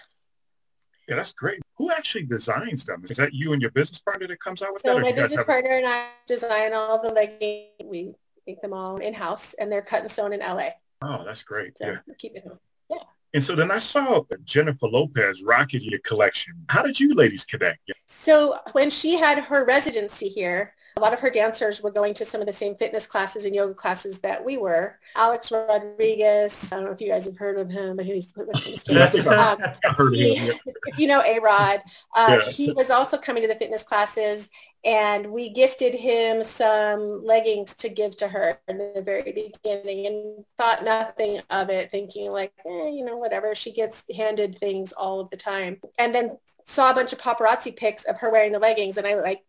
Yeah, 1.09 1.17
that's 1.17 1.33
great. 1.33 1.61
Who 1.77 1.91
actually 1.91 2.25
designs 2.25 2.85
them? 2.85 3.03
Is 3.09 3.17
that 3.17 3.33
you 3.33 3.55
and 3.55 3.63
your 3.63 3.71
business 3.71 3.99
partner 3.99 4.27
that 4.27 4.41
comes 4.41 4.61
out 4.61 4.75
with 4.75 4.83
so 4.83 4.95
that? 4.95 4.97
So 4.97 5.03
my 5.03 5.13
business 5.13 5.45
partner 5.45 5.71
and 5.71 5.87
I 5.87 6.09
design 6.27 6.75
all 6.75 7.01
the 7.01 7.11
leggings. 7.11 7.71
We 7.83 8.13
make 8.47 8.61
them 8.61 8.75
all 8.75 8.99
in-house 8.99 9.55
and 9.55 9.73
they're 9.73 9.83
cut 9.83 10.03
and 10.03 10.11
sewn 10.11 10.35
in 10.35 10.41
LA. 10.41 10.69
Oh, 11.01 11.25
that's 11.25 11.43
great. 11.43 11.79
So 11.79 11.87
yeah. 11.87 11.99
keep 12.19 12.35
it 12.37 12.45
Yeah. 12.91 12.99
And 13.33 13.43
so 13.43 13.55
then 13.55 13.71
I 13.71 13.79
saw 13.79 14.23
Jennifer 14.45 14.87
Lopez 14.87 15.43
rocketed 15.43 15.91
your 15.91 16.01
collection. 16.01 16.55
How 16.69 16.83
did 16.83 16.99
you 16.99 17.15
ladies 17.15 17.45
connect? 17.45 17.91
So 18.07 18.59
when 18.73 18.91
she 18.91 19.17
had 19.17 19.39
her 19.45 19.65
residency 19.65 20.29
here, 20.29 20.75
a 20.99 21.01
lot 21.01 21.15
of 21.15 21.21
her 21.21 21.31
dancers 21.31 21.81
were 21.81 21.93
going 21.93 22.13
to 22.15 22.25
some 22.25 22.41
of 22.41 22.47
the 22.49 22.53
same 22.53 22.75
fitness 22.75 23.07
classes 23.07 23.45
and 23.45 23.55
yoga 23.55 23.73
classes 23.73 24.19
that 24.19 24.45
we 24.45 24.57
were. 24.57 24.99
Alex 25.15 25.53
Rodriguez, 25.53 26.73
I 26.73 26.77
don't 26.77 26.87
know 26.87 26.91
if 26.91 27.01
you 27.01 27.09
guys 27.09 27.25
have 27.25 27.39
heard 27.39 27.57
of 27.57 27.71
him, 27.71 27.97
but 27.97 28.05
he's 28.05 28.33
um, 28.37 30.13
he, 30.13 30.53
you 30.99 31.07
know 31.07 31.23
A-Rod. 31.23 31.83
Uh, 32.17 32.41
yeah. 32.41 32.51
He 32.51 32.73
was 32.73 32.91
also 32.91 33.17
coming 33.17 33.43
to 33.43 33.49
the 33.49 33.55
fitness 33.55 33.85
classes 33.85 34.51
and 34.85 35.27
we 35.33 35.51
gifted 35.51 35.95
him 35.95 36.43
some 36.43 37.25
leggings 37.25 37.75
to 37.75 37.89
give 37.89 38.17
to 38.17 38.29
her 38.29 38.59
in 38.69 38.79
the 38.79 39.03
very 39.03 39.33
beginning 39.33 40.07
and 40.07 40.45
thought 40.57 40.85
nothing 40.85 41.41
of 41.51 41.69
it 41.69 41.91
thinking 41.91 42.31
like 42.31 42.53
eh, 42.65 42.89
you 42.89 43.05
know 43.05 43.17
whatever 43.17 43.55
she 43.55 43.73
gets 43.73 44.05
handed 44.17 44.57
things 44.59 44.93
all 44.93 45.19
of 45.19 45.29
the 45.31 45.37
time 45.37 45.81
and 45.99 46.15
then 46.15 46.39
saw 46.65 46.91
a 46.91 46.95
bunch 46.95 47.13
of 47.13 47.19
paparazzi 47.19 47.75
pics 47.75 48.05
of 48.05 48.19
her 48.19 48.31
wearing 48.31 48.53
the 48.53 48.59
leggings 48.59 48.97
and 48.97 49.07
i 49.07 49.17
like 49.17 49.43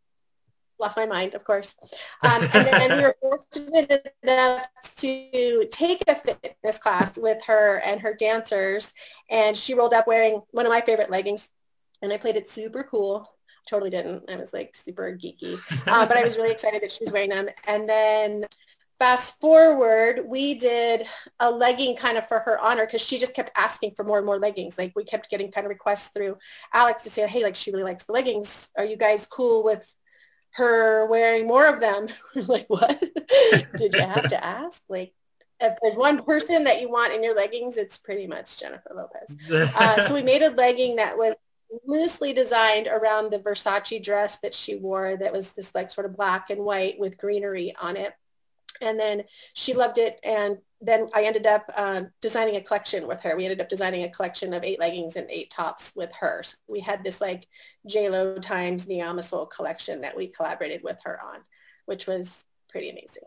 lost 0.79 0.97
my 0.97 1.05
mind, 1.05 1.35
of 1.35 1.43
course. 1.43 1.75
Um, 2.23 2.43
and 2.53 2.67
then 2.67 2.97
we 2.97 3.03
were 3.03 3.15
fortunate 3.21 4.15
enough 4.23 4.67
to 4.97 5.65
take 5.71 6.03
a 6.07 6.15
fitness 6.15 6.77
class 6.77 7.17
with 7.17 7.43
her 7.45 7.81
and 7.85 8.01
her 8.01 8.13
dancers. 8.13 8.93
And 9.29 9.55
she 9.55 9.73
rolled 9.73 9.93
up 9.93 10.07
wearing 10.07 10.41
one 10.51 10.65
of 10.65 10.71
my 10.71 10.81
favorite 10.81 11.11
leggings. 11.11 11.49
And 12.01 12.13
I 12.13 12.17
played 12.17 12.35
it 12.35 12.49
super 12.49 12.83
cool. 12.83 13.29
Totally 13.67 13.89
didn't. 13.89 14.29
I 14.29 14.37
was 14.37 14.53
like 14.53 14.75
super 14.75 15.11
geeky. 15.11 15.59
Uh, 15.87 16.05
but 16.05 16.17
I 16.17 16.23
was 16.23 16.37
really 16.37 16.51
excited 16.51 16.81
that 16.81 16.91
she 16.91 17.03
was 17.03 17.13
wearing 17.13 17.29
them. 17.29 17.49
And 17.67 17.87
then 17.87 18.45
fast 18.99 19.39
forward, 19.39 20.25
we 20.27 20.55
did 20.55 21.05
a 21.39 21.49
legging 21.49 21.95
kind 21.95 22.17
of 22.17 22.27
for 22.27 22.39
her 22.39 22.59
honor 22.59 22.85
because 22.85 23.01
she 23.01 23.17
just 23.17 23.33
kept 23.33 23.51
asking 23.55 23.93
for 23.95 24.03
more 24.03 24.17
and 24.17 24.25
more 24.25 24.39
leggings. 24.39 24.77
Like 24.77 24.91
we 24.95 25.03
kept 25.03 25.29
getting 25.29 25.51
kind 25.51 25.65
of 25.65 25.69
requests 25.69 26.09
through 26.09 26.37
Alex 26.73 27.03
to 27.03 27.09
say, 27.09 27.27
hey, 27.27 27.43
like 27.43 27.55
she 27.55 27.71
really 27.71 27.83
likes 27.83 28.03
the 28.03 28.13
leggings. 28.13 28.71
Are 28.77 28.85
you 28.85 28.97
guys 28.97 29.25
cool 29.25 29.63
with 29.63 29.93
her 30.51 31.05
wearing 31.05 31.47
more 31.47 31.67
of 31.67 31.79
them. 31.79 32.07
like, 32.35 32.67
what? 32.67 32.99
Did 33.75 33.93
you 33.93 34.01
have 34.01 34.29
to 34.29 34.43
ask? 34.43 34.83
Like, 34.89 35.13
if 35.59 35.77
there's 35.81 35.97
one 35.97 36.23
person 36.23 36.63
that 36.63 36.81
you 36.81 36.89
want 36.89 37.13
in 37.13 37.23
your 37.23 37.35
leggings, 37.35 37.77
it's 37.77 37.97
pretty 37.97 38.27
much 38.27 38.59
Jennifer 38.59 38.91
Lopez. 38.95 39.35
Uh, 39.75 40.01
so 40.01 40.13
we 40.13 40.23
made 40.23 40.41
a 40.41 40.51
legging 40.51 40.95
that 40.97 41.17
was 41.17 41.35
loosely 41.85 42.33
designed 42.33 42.87
around 42.87 43.31
the 43.31 43.39
Versace 43.39 44.01
dress 44.01 44.39
that 44.39 44.53
she 44.53 44.75
wore 44.75 45.17
that 45.17 45.33
was 45.33 45.51
this 45.51 45.75
like 45.75 45.89
sort 45.89 46.05
of 46.05 46.15
black 46.15 46.49
and 46.49 46.61
white 46.61 46.99
with 46.99 47.17
greenery 47.17 47.75
on 47.79 47.95
it. 47.95 48.13
And 48.81 48.99
then 48.99 49.23
she 49.53 49.73
loved 49.73 49.97
it 49.97 50.19
and 50.23 50.57
then 50.81 51.09
I 51.13 51.23
ended 51.23 51.45
up 51.45 51.69
uh, 51.75 52.03
designing 52.21 52.55
a 52.55 52.61
collection 52.61 53.07
with 53.07 53.21
her. 53.21 53.35
We 53.35 53.43
ended 53.43 53.59
up 53.59 53.67
designing 53.67 54.03
a 54.03 54.09
collection 54.09 54.53
of 54.53 54.63
eight 54.63 54.79
leggings 54.79 55.17
and 55.17 55.29
eight 55.29 55.49
tops 55.49 55.93
with 55.95 56.11
her. 56.19 56.41
So 56.43 56.55
we 56.67 56.79
had 56.79 57.03
this 57.03 57.19
like 57.19 57.47
JLo 57.87 58.41
times 58.41 58.85
Niyamasol 58.85 59.51
collection 59.51 60.01
that 60.01 60.15
we 60.15 60.27
collaborated 60.27 60.81
with 60.83 60.97
her 61.03 61.19
on, 61.21 61.39
which 61.85 62.07
was 62.07 62.45
pretty 62.69 62.89
amazing. 62.89 63.23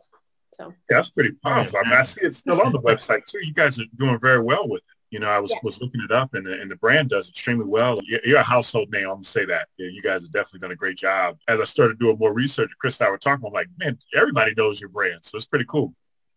So 0.54 0.68
yeah, 0.68 0.96
that's 0.96 1.10
pretty 1.10 1.32
powerful. 1.42 1.78
I 1.78 1.88
mean, 1.88 1.98
I 1.98 2.02
see 2.02 2.22
it's 2.22 2.38
still 2.38 2.60
on 2.60 2.72
the 2.72 2.80
website 2.80 3.26
too. 3.26 3.38
You 3.42 3.52
guys 3.52 3.78
are 3.78 3.84
doing 3.96 4.18
very 4.18 4.40
well 4.40 4.68
with 4.68 4.82
it. 4.82 4.96
You 5.10 5.18
know, 5.18 5.28
I 5.28 5.38
was, 5.38 5.50
yeah. 5.50 5.58
was 5.62 5.78
looking 5.78 6.00
it 6.02 6.10
up 6.10 6.32
and 6.32 6.46
the, 6.46 6.58
and 6.58 6.70
the 6.70 6.76
brand 6.76 7.10
does 7.10 7.28
extremely 7.28 7.66
well. 7.66 8.00
You're, 8.04 8.38
a 8.38 8.42
household 8.42 8.90
name. 8.90 9.04
I'm 9.04 9.16
gonna 9.16 9.24
say 9.24 9.44
that. 9.44 9.68
Yeah, 9.76 9.88
you 9.92 10.00
guys 10.00 10.22
have 10.22 10.32
definitely 10.32 10.60
done 10.60 10.72
a 10.72 10.76
great 10.76 10.96
job. 10.96 11.36
As 11.48 11.60
I 11.60 11.64
started 11.64 11.98
doing 11.98 12.16
more 12.18 12.32
research, 12.32 12.70
Chris 12.80 12.98
and 12.98 13.08
I 13.08 13.10
were 13.10 13.18
talking, 13.18 13.44
I'm 13.46 13.52
like, 13.52 13.68
man, 13.78 13.98
everybody 14.14 14.54
knows 14.56 14.80
your 14.80 14.88
brand. 14.88 15.22
So 15.22 15.36
it's 15.36 15.44
pretty 15.44 15.66
cool. 15.66 15.94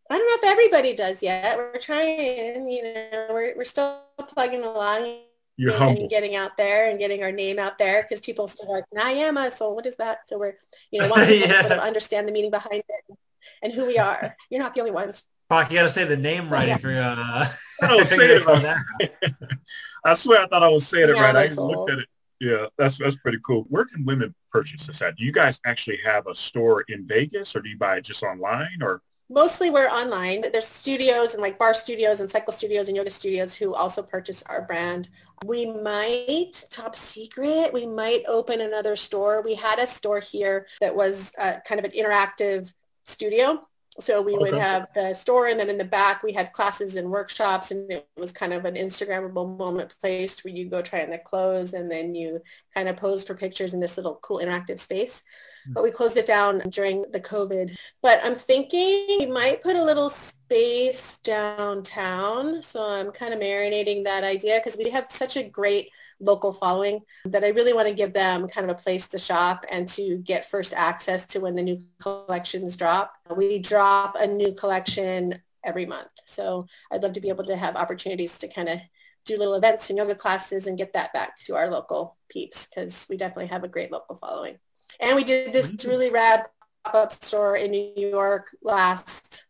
I 0.10 0.18
don't 0.18 0.28
know 0.28 0.48
if 0.48 0.52
everybody 0.52 0.94
does 0.94 1.24
yet. 1.24 1.58
We're 1.58 1.80
trying, 1.80 2.70
you 2.70 2.84
know, 2.84 3.28
we're, 3.32 3.56
we're 3.58 3.66
still 3.66 4.02
plugging 4.18 4.64
along 4.64 5.22
You're 5.58 5.74
and, 5.74 5.84
humble. 5.84 6.08
getting 6.08 6.36
out 6.36 6.58
there 6.58 6.92
and 6.92 7.00
getting 7.00 7.24
our 7.24 7.32
name 7.32 7.58
out 7.58 7.80
there 7.80 8.04
because 8.04 8.22
people 8.22 8.48
still 8.48 8.72
like, 8.72 8.84
Niyama, 8.96 9.52
so 9.52 9.72
what 9.72 9.88
is 9.88 9.96
that? 9.96 10.20
So 10.30 10.38
we're, 10.38 10.58
you 10.92 11.00
know, 11.00 11.10
wanting 11.16 11.42
yeah. 11.42 11.48
to 11.48 11.60
sort 11.62 11.72
of 11.72 11.80
understand 11.80 12.28
the 12.28 12.32
meaning 12.32 12.52
behind 12.52 12.84
it 12.88 13.18
and 13.64 13.74
who 13.74 13.88
we 13.88 13.98
are. 13.98 14.36
You're 14.52 14.62
not 14.62 14.76
the 14.76 14.82
only 14.82 14.92
ones. 14.92 15.24
Fuck, 15.50 15.72
you 15.72 15.78
got 15.78 15.84
to 15.84 15.90
say 15.90 16.04
the 16.06 16.18
name 16.18 16.50
right 16.50 16.68
yeah. 16.68 16.76
if 16.76 16.84
you're. 16.84 17.02
Uh, 17.02 17.52
I 17.82 17.96
was 17.96 18.10
saying 18.10 18.42
it 18.42 18.46
right. 18.46 19.10
I 20.06 20.14
swear 20.14 20.44
I 20.44 20.48
thought 20.48 20.64
I 20.64 20.70
was 20.70 20.88
saying 20.88 21.10
it 21.10 21.14
right. 21.14 21.36
I 21.36 21.48
looked 21.54 21.92
at 21.92 22.00
it. 22.00 22.08
Yeah, 22.40 22.66
that's 22.78 22.98
that's 22.98 23.16
pretty 23.16 23.38
cool. 23.46 23.66
Where 23.70 23.86
can 23.86 24.06
women 24.06 24.36
purchase 24.52 24.88
this 24.88 25.02
at? 25.02 25.16
Do 25.16 25.24
you 25.24 25.32
guys 25.32 25.60
actually 25.66 26.00
have 26.04 26.28
a 26.28 26.36
store 26.36 26.84
in 26.90 27.08
Vegas, 27.08 27.56
or 27.56 27.62
do 27.62 27.70
you 27.70 27.78
buy 27.78 27.98
it 27.98 28.02
just 28.02 28.24
online, 28.24 28.80
or? 28.82 29.02
Mostly 29.30 29.70
we're 29.70 29.90
online. 29.90 30.44
There's 30.52 30.68
studios 30.68 31.34
and 31.34 31.42
like 31.42 31.58
bar 31.60 31.74
studios 31.74 32.20
and 32.20 32.30
cycle 32.30 32.54
studios 32.54 32.88
and 32.88 32.98
yoga 32.98 33.10
studios 33.10 33.56
who 33.56 33.74
also 33.74 34.02
purchase 34.04 34.44
our 34.44 34.62
brand. 34.62 35.10
We 35.44 35.66
might, 35.66 36.64
top 36.70 36.96
secret, 36.96 37.74
we 37.74 37.86
might 37.86 38.24
open 38.28 38.62
another 38.62 38.96
store. 38.96 39.42
We 39.42 39.56
had 39.56 39.80
a 39.80 39.88
store 39.88 40.20
here 40.20 40.68
that 40.82 40.96
was 40.96 41.32
uh, 41.40 41.56
kind 41.68 41.80
of 41.80 41.86
an 41.86 41.92
interactive 41.92 42.72
studio 43.06 43.62
So 44.00 44.22
we 44.22 44.36
okay. 44.36 44.52
would 44.52 44.60
have 44.60 44.88
the 44.94 45.14
store 45.14 45.48
and 45.48 45.60
then 45.60 45.70
in 45.70 45.78
the 45.78 45.86
back 45.86 46.22
we 46.22 46.34
had 46.34 46.52
classes 46.52 46.98
and 46.98 47.10
workshops 47.10 47.72
and 47.72 47.90
it 47.90 48.08
was 48.18 48.32
kind 48.32 48.52
of 48.52 48.66
an 48.66 48.76
Instagrammable 48.76 49.58
moment 49.58 49.96
place 50.02 50.44
where 50.44 50.54
you 50.54 50.70
go 50.70 50.82
try 50.82 51.02
on 51.02 51.10
the 51.12 51.18
clothes 51.18 51.74
and 51.74 51.90
then 51.90 52.14
you 52.14 52.42
kind 52.74 52.90
of 52.90 52.98
pose 52.98 53.24
for 53.24 53.36
pictures 53.36 53.74
in 53.74 53.80
this 53.80 53.96
little 53.96 54.20
cool 54.22 54.40
interactive 54.40 54.80
space. 54.80 55.24
But 55.70 55.84
we 55.84 55.92
closed 55.92 56.18
it 56.18 56.26
down 56.26 56.60
during 56.70 57.06
the 57.12 57.20
COVID. 57.20 57.76
But 58.02 58.22
I'm 58.24 58.36
thinking 58.36 59.18
we 59.20 59.26
might 59.26 59.64
put 59.64 59.76
a 59.76 59.84
little 59.84 60.10
space 60.10 61.20
downtown. 61.24 62.62
So 62.62 62.88
I'm 62.88 63.12
kind 63.12 63.34
of 63.34 63.40
marinating 63.40 64.04
that 64.04 64.24
idea 64.24 64.60
because 64.60 64.78
we 64.78 64.92
have 64.92 65.06
such 65.10 65.38
a 65.38 65.44
great 65.44 65.90
local 66.20 66.54
following 66.54 67.02
that 67.26 67.44
I 67.44 67.50
really 67.50 67.74
want 67.74 67.88
to 67.88 67.94
give 67.94 68.14
them 68.14 68.48
kind 68.48 68.70
of 68.70 68.78
a 68.78 68.82
place 68.82 69.10
to 69.10 69.20
shop 69.20 69.66
and 69.70 69.88
to 69.90 70.18
get 70.18 70.50
first 70.50 70.74
access 70.74 71.26
to 71.28 71.40
when 71.40 71.56
the 71.56 71.64
new 71.64 71.84
collections 72.00 72.78
drop. 72.78 73.14
We 73.36 73.60
drop 73.60 74.16
a 74.18 74.28
new 74.28 74.54
collection 74.54 75.42
every 75.66 75.86
month. 75.86 76.12
So 76.26 76.68
I'd 76.92 77.04
love 77.04 77.14
to 77.14 77.22
be 77.22 77.30
able 77.30 77.46
to 77.46 77.58
have 77.58 77.76
opportunities 77.76 78.38
to 78.40 78.48
kind 78.48 78.70
of 78.70 78.80
do 79.26 79.38
little 79.38 79.56
events 79.56 79.90
and 79.90 79.98
yoga 79.98 80.16
classes 80.16 80.68
and 80.68 80.78
get 80.78 80.94
that 80.94 81.12
back 81.12 81.44
to 81.46 81.56
our 81.56 81.70
local 81.70 82.16
peeps 82.30 82.68
because 82.68 83.08
we 83.10 83.18
definitely 83.18 83.48
have 83.48 83.64
a 83.64 83.68
great 83.68 83.92
local 83.92 84.16
following. 84.16 84.58
And 85.00 85.16
we 85.16 85.24
did 85.24 85.54
this 85.54 85.74
really 85.86 86.10
rad 86.10 86.46
pop-up 86.84 87.12
store 87.12 87.56
in 87.56 87.72
New 87.72 87.94
York 87.96 88.56
last 88.62 89.46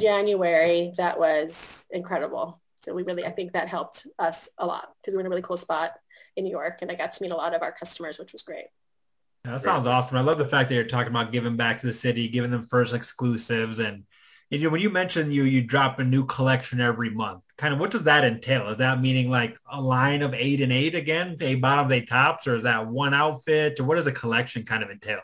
January 0.00 0.92
that 0.96 1.18
was 1.18 1.86
incredible. 1.90 2.60
So 2.82 2.94
we 2.94 3.02
really, 3.02 3.24
I 3.26 3.30
think 3.30 3.52
that 3.52 3.68
helped 3.68 4.06
us 4.18 4.48
a 4.58 4.66
lot 4.66 4.88
because 5.00 5.12
we 5.12 5.16
were 5.16 5.20
in 5.20 5.26
a 5.26 5.30
really 5.30 5.42
cool 5.42 5.56
spot 5.56 5.92
in 6.36 6.44
New 6.44 6.50
York 6.50 6.78
and 6.80 6.90
I 6.90 6.94
got 6.94 7.12
to 7.12 7.22
meet 7.22 7.32
a 7.32 7.36
lot 7.36 7.54
of 7.54 7.62
our 7.62 7.72
customers, 7.72 8.18
which 8.18 8.32
was 8.32 8.42
great. 8.42 8.66
That 9.44 9.62
sounds 9.62 9.86
awesome. 9.86 10.18
I 10.18 10.20
love 10.20 10.38
the 10.38 10.46
fact 10.46 10.68
that 10.68 10.74
you're 10.74 10.84
talking 10.84 11.10
about 11.10 11.32
giving 11.32 11.56
back 11.56 11.80
to 11.80 11.86
the 11.86 11.92
city, 11.92 12.28
giving 12.28 12.50
them 12.50 12.66
first 12.66 12.92
exclusives. 12.92 13.78
And, 13.78 14.04
you 14.50 14.58
know, 14.58 14.68
when 14.68 14.82
you 14.82 14.90
mentioned 14.90 15.32
you, 15.32 15.44
you 15.44 15.62
drop 15.62 15.98
a 15.98 16.04
new 16.04 16.26
collection 16.26 16.80
every 16.80 17.10
month, 17.10 17.42
kind 17.60 17.74
of 17.74 17.78
what 17.78 17.90
does 17.90 18.04
that 18.04 18.24
entail? 18.24 18.70
Is 18.70 18.78
that 18.78 19.02
meaning 19.02 19.28
like 19.28 19.58
a 19.70 19.78
line 19.78 20.22
of 20.22 20.32
eight 20.32 20.62
and 20.62 20.72
eight 20.72 20.94
again, 20.94 21.36
eight 21.40 21.60
bottoms, 21.60 21.92
eight 21.92 22.08
tops, 22.08 22.46
or 22.46 22.56
is 22.56 22.62
that 22.62 22.86
one 22.86 23.12
outfit? 23.12 23.78
Or 23.78 23.84
what 23.84 23.96
does 23.96 24.06
a 24.06 24.12
collection 24.12 24.64
kind 24.64 24.82
of 24.82 24.88
entail? 24.88 25.20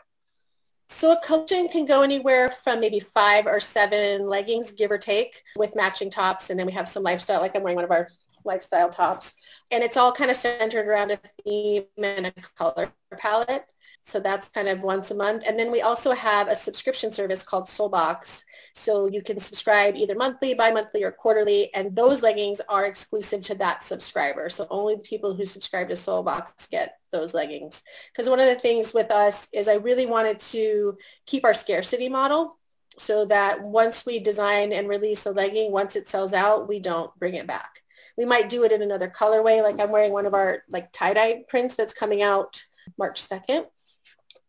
So 0.87 1.13
a 1.13 1.19
collection 1.19 1.67
can 1.67 1.85
go 1.85 2.03
anywhere 2.03 2.51
from 2.51 2.79
maybe 2.79 2.99
five 2.99 3.47
or 3.47 3.59
seven 3.59 4.27
leggings, 4.27 4.71
give 4.71 4.91
or 4.91 4.99
take, 4.99 5.41
with 5.55 5.75
matching 5.75 6.11
tops. 6.11 6.51
And 6.51 6.59
then 6.59 6.67
we 6.67 6.73
have 6.73 6.87
some 6.87 7.01
lifestyle, 7.01 7.41
like 7.41 7.55
I'm 7.55 7.63
wearing 7.63 7.75
one 7.75 7.85
of 7.85 7.91
our 7.91 8.07
lifestyle 8.45 8.89
tops. 8.89 9.33
And 9.71 9.83
it's 9.83 9.97
all 9.97 10.11
kind 10.11 10.29
of 10.29 10.37
centered 10.37 10.85
around 10.85 11.11
a 11.11 11.19
theme 11.43 11.85
and 11.97 12.27
a 12.27 12.33
color 12.55 12.91
palette. 13.17 13.65
So 14.07 14.21
that's 14.21 14.47
kind 14.47 14.69
of 14.69 14.83
once 14.83 15.11
a 15.11 15.15
month. 15.15 15.43
And 15.45 15.59
then 15.59 15.69
we 15.69 15.81
also 15.81 16.13
have 16.13 16.47
a 16.47 16.55
subscription 16.55 17.11
service 17.11 17.43
called 17.43 17.65
Soulbox. 17.65 18.43
So 18.73 19.07
you 19.07 19.21
can 19.21 19.37
subscribe 19.37 19.97
either 19.97 20.15
monthly, 20.15 20.53
bi-monthly, 20.53 21.03
or 21.03 21.11
quarterly. 21.11 21.73
And 21.73 21.93
those 21.93 22.23
leggings 22.23 22.61
are 22.69 22.85
exclusive 22.85 23.41
to 23.43 23.55
that 23.55 23.83
subscriber. 23.83 24.49
So 24.49 24.65
only 24.69 24.95
the 24.95 25.01
people 25.01 25.35
who 25.35 25.43
subscribe 25.45 25.89
to 25.89 25.95
Soulbox 25.95 26.69
get 26.69 26.99
those 27.11 27.33
leggings. 27.33 27.83
Because 28.13 28.29
one 28.29 28.39
of 28.39 28.47
the 28.47 28.55
things 28.55 28.93
with 28.93 29.11
us 29.11 29.49
is 29.51 29.67
I 29.67 29.73
really 29.73 30.05
wanted 30.05 30.39
to 30.39 30.97
keep 31.25 31.43
our 31.43 31.53
scarcity 31.53 32.07
model 32.07 32.57
so 32.97 33.25
that 33.25 33.61
once 33.61 34.05
we 34.05 34.19
design 34.19 34.71
and 34.71 34.87
release 34.87 35.25
a 35.25 35.31
legging, 35.31 35.73
once 35.73 35.97
it 35.97 36.07
sells 36.07 36.31
out, 36.31 36.69
we 36.69 36.79
don't 36.79 37.13
bring 37.19 37.35
it 37.35 37.45
back. 37.45 37.83
We 38.17 38.23
might 38.23 38.47
do 38.47 38.63
it 38.63 38.71
in 38.71 38.81
another 38.81 39.09
colorway. 39.09 39.61
Like 39.61 39.81
I'm 39.81 39.91
wearing 39.91 40.13
one 40.13 40.25
of 40.25 40.33
our 40.33 40.63
like 40.69 40.93
tie-dye 40.93 41.43
prints 41.49 41.75
that's 41.75 41.93
coming 41.93 42.23
out 42.23 42.63
March 42.97 43.21
2nd 43.21 43.65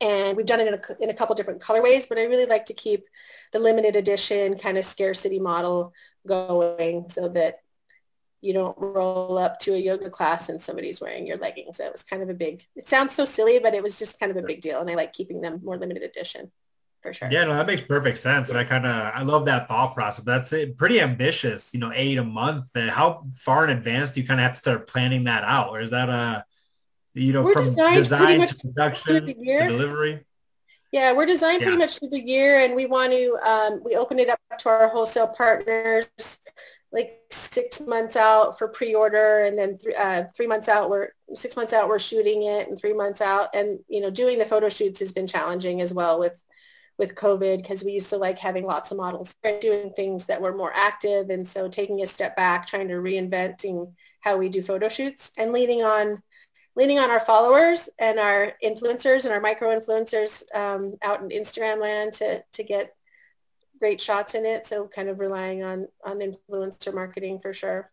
and 0.00 0.36
we've 0.36 0.46
done 0.46 0.60
it 0.60 0.68
in 0.68 0.74
a, 0.74 1.02
in 1.02 1.10
a 1.10 1.14
couple 1.14 1.34
different 1.34 1.60
colorways, 1.60 2.08
but 2.08 2.18
I 2.18 2.24
really 2.24 2.46
like 2.46 2.66
to 2.66 2.74
keep 2.74 3.06
the 3.52 3.58
limited 3.58 3.96
edition 3.96 4.56
kind 4.58 4.78
of 4.78 4.84
scarcity 4.84 5.38
model 5.38 5.92
going 6.26 7.08
so 7.08 7.28
that 7.30 7.60
you 8.40 8.52
don't 8.52 8.76
roll 8.78 9.36
up 9.36 9.58
to 9.58 9.74
a 9.74 9.78
yoga 9.78 10.08
class 10.08 10.48
and 10.48 10.62
somebody's 10.62 11.00
wearing 11.00 11.26
your 11.26 11.36
leggings. 11.38 11.78
That 11.78 11.90
was 11.90 12.04
kind 12.04 12.22
of 12.22 12.28
a 12.28 12.34
big, 12.34 12.62
it 12.76 12.86
sounds 12.86 13.14
so 13.14 13.24
silly, 13.24 13.58
but 13.58 13.74
it 13.74 13.82
was 13.82 13.98
just 13.98 14.20
kind 14.20 14.30
of 14.30 14.36
a 14.36 14.46
big 14.46 14.60
deal. 14.60 14.80
And 14.80 14.88
I 14.88 14.94
like 14.94 15.12
keeping 15.12 15.40
them 15.40 15.60
more 15.64 15.76
limited 15.76 16.04
edition 16.04 16.52
for 17.02 17.12
sure. 17.12 17.28
Yeah, 17.32 17.44
no, 17.44 17.54
that 17.54 17.66
makes 17.66 17.82
perfect 17.82 18.18
sense. 18.18 18.48
And 18.48 18.58
I 18.58 18.62
kind 18.62 18.86
of, 18.86 18.92
I 18.92 19.22
love 19.22 19.46
that 19.46 19.66
thought 19.66 19.94
process. 19.94 20.24
That's 20.24 20.54
pretty 20.76 21.00
ambitious, 21.00 21.74
you 21.74 21.80
know, 21.80 21.90
eight 21.92 22.18
a 22.18 22.24
month. 22.24 22.70
And 22.76 22.90
how 22.90 23.26
far 23.34 23.64
in 23.64 23.70
advance 23.70 24.12
do 24.12 24.20
you 24.20 24.26
kind 24.26 24.38
of 24.38 24.44
have 24.44 24.52
to 24.54 24.58
start 24.58 24.86
planning 24.86 25.24
that 25.24 25.42
out? 25.42 25.70
Or 25.70 25.80
is 25.80 25.90
that 25.90 26.08
a, 26.08 26.44
you 27.14 27.32
know, 27.32 27.42
we're 27.42 27.54
from 27.54 27.64
design 27.64 28.46
to 28.46 28.54
production 28.54 29.26
to 29.26 29.34
delivery? 29.34 30.24
Yeah, 30.92 31.12
we're 31.12 31.26
designed 31.26 31.60
yeah. 31.60 31.66
pretty 31.66 31.78
much 31.78 31.98
through 31.98 32.10
the 32.10 32.26
year 32.26 32.60
and 32.60 32.74
we 32.74 32.86
want 32.86 33.12
to, 33.12 33.36
um, 33.46 33.82
we 33.84 33.94
open 33.94 34.18
it 34.18 34.30
up 34.30 34.40
to 34.60 34.68
our 34.70 34.88
wholesale 34.88 35.28
partners 35.28 36.40
like 36.92 37.20
six 37.30 37.80
months 37.80 38.16
out 38.16 38.58
for 38.58 38.68
pre-order 38.68 39.44
and 39.44 39.58
then 39.58 39.76
th- 39.76 39.94
uh, 39.96 40.24
three 40.34 40.46
months 40.46 40.68
out 40.68 40.88
we're 40.88 41.08
six 41.34 41.56
months 41.56 41.72
out 41.72 41.88
we're 41.88 41.98
shooting 41.98 42.44
it 42.44 42.68
and 42.68 42.78
three 42.78 42.92
months 42.92 43.20
out 43.20 43.48
and 43.54 43.78
you 43.88 44.00
know 44.00 44.10
doing 44.10 44.38
the 44.38 44.46
photo 44.46 44.68
shoots 44.68 45.00
has 45.00 45.12
been 45.12 45.26
challenging 45.26 45.80
as 45.80 45.92
well 45.92 46.18
with 46.18 46.42
with 46.96 47.14
covid 47.14 47.58
because 47.58 47.84
we 47.84 47.92
used 47.92 48.08
to 48.08 48.16
like 48.16 48.38
having 48.38 48.64
lots 48.64 48.90
of 48.90 48.96
models 48.96 49.34
doing 49.60 49.90
things 49.90 50.26
that 50.26 50.40
were 50.40 50.56
more 50.56 50.72
active 50.74 51.28
and 51.30 51.46
so 51.46 51.68
taking 51.68 52.02
a 52.02 52.06
step 52.06 52.34
back 52.36 52.66
trying 52.66 52.88
to 52.88 52.94
reinventing 52.94 53.92
how 54.20 54.36
we 54.36 54.48
do 54.48 54.62
photo 54.62 54.88
shoots 54.88 55.30
and 55.36 55.52
leaning 55.52 55.82
on 55.82 56.22
leaning 56.78 57.00
on 57.00 57.10
our 57.10 57.18
followers 57.18 57.88
and 57.98 58.20
our 58.20 58.52
influencers 58.64 59.24
and 59.24 59.34
our 59.34 59.40
micro 59.40 59.76
influencers 59.76 60.44
um, 60.54 60.94
out 61.02 61.20
in 61.20 61.28
Instagram 61.30 61.82
land 61.82 62.12
to, 62.12 62.40
to 62.52 62.62
get 62.62 62.94
great 63.80 64.00
shots 64.00 64.36
in 64.36 64.46
it. 64.46 64.64
So 64.64 64.86
kind 64.86 65.08
of 65.08 65.18
relying 65.18 65.64
on, 65.64 65.88
on 66.04 66.20
influencer 66.20 66.94
marketing 66.94 67.40
for 67.40 67.52
sure. 67.52 67.90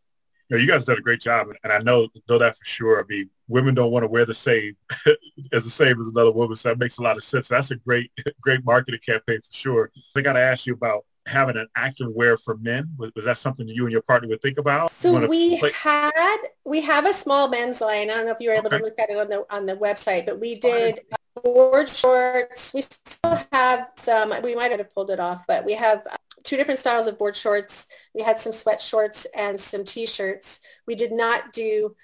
Yeah, 0.52 0.58
you 0.58 0.68
guys 0.68 0.86
did 0.86 1.00
a 1.00 1.02
great 1.02 1.20
job. 1.20 1.48
And 1.64 1.74
I 1.74 1.80
know, 1.80 2.08
know 2.30 2.38
that 2.38 2.56
for 2.56 2.66
sure. 2.66 3.00
I 3.00 3.04
mean, 3.10 3.32
women 3.48 3.74
don't 3.74 3.92
want 3.92 4.04
to 4.04 4.08
wear 4.08 4.24
the 4.24 4.36
same 4.36 4.78
as 5.52 5.64
the 5.64 5.72
same 5.72 6.00
as 6.00 6.06
another 6.06 6.32
woman. 6.32 6.56
So 6.56 6.70
that 6.70 6.78
makes 6.78 7.00
a 7.00 7.02
lot 7.02 7.18
of 7.18 7.24
sense. 7.24 7.48
That's 7.48 7.72
a 7.72 7.78
great, 7.78 8.12
great 8.42 8.64
marketing 8.64 9.00
campaign 9.04 9.40
for 9.42 9.52
sure. 9.52 9.92
I 10.16 10.22
got 10.22 10.34
to 10.34 10.40
ask 10.40 10.68
you 10.68 10.76
about 10.76 11.06
having 11.26 11.58
an 11.58 11.68
active 11.76 12.12
wear 12.14 12.38
for 12.38 12.58
men? 12.58 12.90
Was, 12.98 13.12
was, 13.16 13.26
that 13.26 13.38
something 13.38 13.68
you 13.68 13.84
and 13.84 13.92
your 13.92 14.02
partner 14.02 14.30
would 14.30 14.42
think 14.42 14.58
about? 14.58 14.92
So 14.92 15.28
we 15.28 15.60
play? 15.60 15.72
had 15.74 16.38
we 16.64 16.82
have 16.82 17.06
a 17.06 17.14
small 17.14 17.48
men's 17.48 17.82
line. 17.82 18.10
I 18.10 18.16
don't 18.16 18.26
know 18.26 18.32
if 18.32 18.38
you 18.40 18.50
were 18.50 18.56
able 18.56 18.68
okay. 18.68 18.78
to 18.78 18.84
look 18.84 19.00
at 19.00 19.10
it 19.10 19.18
on 19.18 19.30
the 19.30 19.46
on 19.50 19.66
the 19.66 19.76
website, 19.76 20.26
but 20.26 20.40
we 20.40 20.56
did 20.56 21.02
board 21.44 21.90
shorts. 21.90 22.74
We 22.74 22.82
still 22.82 23.40
have 23.52 23.90
some. 23.96 24.34
We 24.44 24.56
might 24.56 24.72
have 24.72 24.94
pulled 24.94 25.10
it 25.10 25.20
off, 25.20 25.46
but 25.48 25.66
we 25.66 25.74
have 25.74 26.00
uh, 26.10 26.16
two 26.44 26.58
different 26.58 26.80
styles 26.80 27.08
of 27.08 27.18
board 27.18 27.36
shorts. 27.36 27.88
We 28.14 28.22
had 28.22 28.40
some 28.40 28.54
sweat 28.54 28.82
shorts 28.82 29.26
and 29.36 29.60
some 29.60 29.84
t-shirts. 29.84 30.60
We 30.86 30.96
did 30.96 31.12
not 31.12 31.54
do 31.54 31.96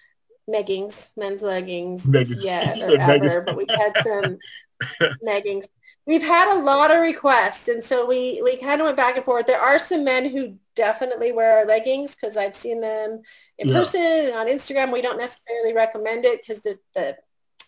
meggings, 0.49 1.11
men's 1.15 1.41
leggings 1.41 2.05
Meggings. 2.05 2.43
yet 2.43 2.81
or 2.89 2.99
ever, 2.99 3.43
but 3.45 3.55
we 3.55 3.65
had 3.69 3.93
some 4.03 4.37
meggings 5.23 5.65
we've 6.05 6.22
had 6.22 6.55
a 6.55 6.62
lot 6.62 6.91
of 6.91 7.01
requests 7.01 7.67
and 7.67 7.84
so 7.84 8.05
we 8.05 8.41
we 8.43 8.58
kind 8.58 8.81
of 8.81 8.86
went 8.86 8.98
back 8.98 9.15
and 9.15 9.25
forth. 9.25 9.46
There 9.46 9.60
are 9.60 9.79
some 9.79 10.03
men 10.03 10.29
who 10.29 10.55
definitely 10.75 11.31
wear 11.31 11.65
leggings 11.65 12.15
because 12.15 12.38
i've 12.38 12.55
seen 12.55 12.79
them 12.79 13.22
in 13.58 13.67
yeah. 13.67 13.74
person 13.74 14.01
and 14.01 14.36
on 14.36 14.48
instagram. 14.48 14.91
We 14.91 15.01
don't 15.01 15.17
necessarily 15.17 15.74
recommend 15.74 16.25
it 16.25 16.41
because 16.41 16.62
the, 16.62 16.79
the 16.96 17.17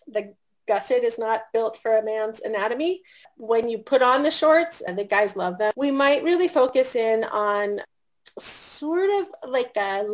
the 0.08 0.34
gusset 0.66 1.04
is 1.04 1.18
not 1.18 1.42
built 1.52 1.76
for 1.76 1.98
a 1.98 2.04
man's 2.04 2.40
anatomy. 2.40 3.02
When 3.36 3.68
you 3.68 3.78
put 3.78 4.00
on 4.00 4.22
the 4.22 4.30
shorts 4.30 4.80
and 4.80 4.98
the 4.98 5.04
guys 5.04 5.36
love 5.36 5.58
them 5.58 5.72
we 5.76 5.90
might 5.90 6.24
really 6.24 6.48
focus 6.48 6.96
in 6.96 7.24
on 7.24 7.80
sort 8.38 9.10
of 9.10 9.50
like 9.50 9.76
a 9.76 10.04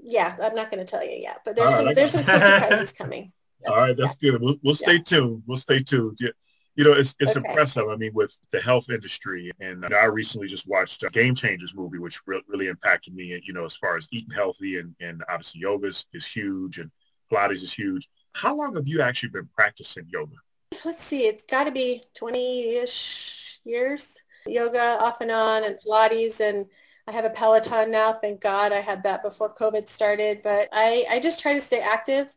yeah 0.00 0.36
i'm 0.40 0.54
not 0.54 0.70
going 0.70 0.84
to 0.84 0.90
tell 0.90 1.04
you 1.04 1.16
yet 1.16 1.40
but 1.44 1.56
there's 1.56 1.74
some 1.74 1.92
there's 1.92 2.12
some 2.12 2.24
cool 2.24 2.40
surprises 2.40 2.92
coming. 2.92 3.32
All 3.66 3.76
right 3.76 3.96
that's 3.96 4.16
yeah. 4.20 4.30
good. 4.30 4.40
We'll, 4.40 4.56
we'll 4.62 4.74
stay 4.74 4.94
yeah. 4.94 5.02
tuned. 5.02 5.42
We'll 5.46 5.56
stay 5.56 5.80
tuned. 5.82 6.18
Yeah 6.20 6.30
you 6.78 6.84
know, 6.84 6.92
it's 6.92 7.16
it's 7.18 7.36
okay. 7.36 7.48
impressive. 7.48 7.88
I 7.88 7.96
mean, 7.96 8.12
with 8.14 8.38
the 8.52 8.60
health 8.60 8.88
industry, 8.88 9.50
and 9.58 9.84
I 9.84 10.04
recently 10.04 10.46
just 10.46 10.68
watched 10.68 11.02
a 11.02 11.10
Game 11.10 11.34
Changers 11.34 11.74
movie, 11.74 11.98
which 11.98 12.20
re- 12.24 12.40
really 12.46 12.68
impacted 12.68 13.16
me. 13.16 13.38
You 13.44 13.52
know, 13.52 13.64
as 13.64 13.74
far 13.74 13.96
as 13.96 14.06
eating 14.12 14.30
healthy, 14.30 14.78
and 14.78 14.94
and 15.00 15.24
obviously 15.28 15.60
yoga 15.60 15.88
is, 15.88 16.06
is 16.14 16.24
huge, 16.24 16.78
and 16.78 16.88
Pilates 17.32 17.64
is 17.64 17.72
huge. 17.72 18.08
How 18.32 18.56
long 18.56 18.76
have 18.76 18.86
you 18.86 19.02
actually 19.02 19.30
been 19.30 19.48
practicing 19.56 20.06
yoga? 20.08 20.36
Let's 20.84 21.02
see, 21.02 21.26
it's 21.26 21.42
got 21.42 21.64
to 21.64 21.72
be 21.72 22.04
twenty-ish 22.16 23.58
years. 23.64 24.16
Yoga 24.46 24.98
off 25.00 25.20
and 25.20 25.32
on, 25.32 25.64
and 25.64 25.76
Pilates, 25.84 26.38
and 26.38 26.66
I 27.08 27.12
have 27.12 27.24
a 27.24 27.30
Peloton 27.30 27.90
now. 27.90 28.12
Thank 28.12 28.40
God 28.40 28.72
I 28.72 28.80
had 28.80 29.02
that 29.02 29.24
before 29.24 29.52
COVID 29.52 29.88
started. 29.88 30.42
But 30.44 30.68
I, 30.72 31.06
I 31.10 31.18
just 31.18 31.40
try 31.40 31.54
to 31.54 31.60
stay 31.60 31.80
active. 31.80 32.28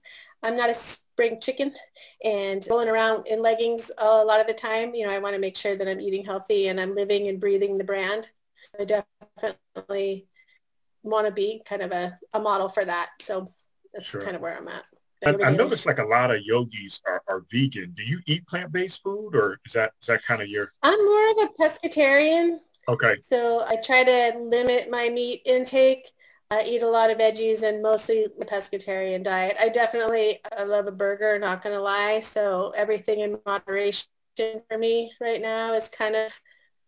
I'm 0.41 0.57
not 0.57 0.71
a 0.71 0.73
spring 1.21 1.39
chicken 1.39 1.71
and 2.23 2.65
rolling 2.69 2.89
around 2.89 3.27
in 3.27 3.41
leggings 3.41 3.91
a 3.99 4.23
lot 4.23 4.39
of 4.39 4.47
the 4.47 4.53
time. 4.53 4.95
You 4.95 5.05
know, 5.05 5.13
I 5.13 5.19
want 5.19 5.35
to 5.35 5.39
make 5.39 5.55
sure 5.55 5.75
that 5.75 5.87
I'm 5.87 6.01
eating 6.01 6.25
healthy 6.25 6.67
and 6.67 6.79
I'm 6.79 6.95
living 6.95 7.27
and 7.27 7.39
breathing 7.39 7.77
the 7.77 7.83
brand. 7.83 8.29
I 8.79 8.85
definitely 8.85 10.25
want 11.03 11.27
to 11.27 11.31
be 11.33 11.61
kind 11.63 11.83
of 11.83 11.91
a, 11.91 12.17
a 12.33 12.39
model 12.39 12.69
for 12.69 12.83
that. 12.85 13.09
So 13.21 13.53
that's 13.93 14.09
sure. 14.09 14.23
kind 14.23 14.35
of 14.35 14.41
where 14.41 14.57
I'm 14.57 14.67
at. 14.67 14.83
I, 15.23 15.49
I 15.49 15.49
noticed 15.51 15.85
like 15.85 15.99
a 15.99 16.03
lot 16.03 16.31
of 16.31 16.41
yogis 16.41 16.99
are, 17.07 17.21
are 17.27 17.43
vegan. 17.51 17.91
Do 17.95 18.03
you 18.03 18.19
eat 18.25 18.47
plant-based 18.47 19.03
food 19.03 19.35
or 19.35 19.59
is 19.67 19.73
that 19.73 19.91
is 20.01 20.07
that 20.07 20.23
kind 20.23 20.41
of 20.41 20.47
your 20.47 20.73
I'm 20.81 21.05
more 21.05 21.31
of 21.31 21.37
a 21.37 21.61
pescatarian. 21.61 22.57
Okay. 22.89 23.17
So 23.21 23.63
I 23.67 23.75
try 23.75 24.03
to 24.03 24.39
limit 24.39 24.89
my 24.89 25.09
meat 25.09 25.43
intake. 25.45 26.11
I 26.51 26.63
eat 26.63 26.81
a 26.81 26.89
lot 26.89 27.09
of 27.09 27.17
veggies 27.17 27.63
and 27.63 27.81
mostly 27.81 28.25
a 28.25 28.45
pescatarian 28.45 29.23
diet. 29.23 29.55
I 29.57 29.69
definitely 29.69 30.39
I 30.55 30.63
love 30.63 30.85
a 30.85 30.91
burger, 30.91 31.39
not 31.39 31.63
going 31.63 31.73
to 31.73 31.81
lie. 31.81 32.19
So 32.19 32.73
everything 32.75 33.21
in 33.21 33.39
moderation 33.45 34.07
for 34.37 34.77
me 34.77 35.13
right 35.21 35.41
now 35.41 35.73
is 35.73 35.87
kind 35.87 36.13
of 36.13 36.37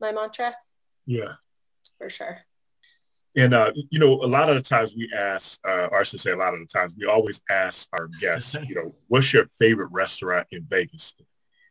my 0.02 0.12
mantra. 0.12 0.54
Yeah. 1.06 1.36
For 1.98 2.10
sure. 2.10 2.40
And, 3.38 3.54
uh, 3.54 3.72
you 3.90 4.00
know, 4.00 4.22
a 4.22 4.28
lot 4.28 4.50
of 4.50 4.56
the 4.56 4.62
times 4.62 4.94
we 4.96 5.10
ask, 5.16 5.60
uh, 5.66 5.88
or 5.92 6.02
I 6.02 6.04
should 6.04 6.20
say 6.20 6.32
a 6.32 6.38
lot 6.38 6.54
of 6.54 6.60
the 6.60 6.66
times, 6.68 6.94
we 6.98 7.06
always 7.08 7.42
ask 7.50 7.88
our 7.94 8.10
guests, 8.20 8.56
you 8.68 8.76
know, 8.76 8.94
what's 9.08 9.32
your 9.32 9.46
favorite 9.46 9.90
restaurant 9.92 10.46
in 10.52 10.66
Vegas? 10.70 11.16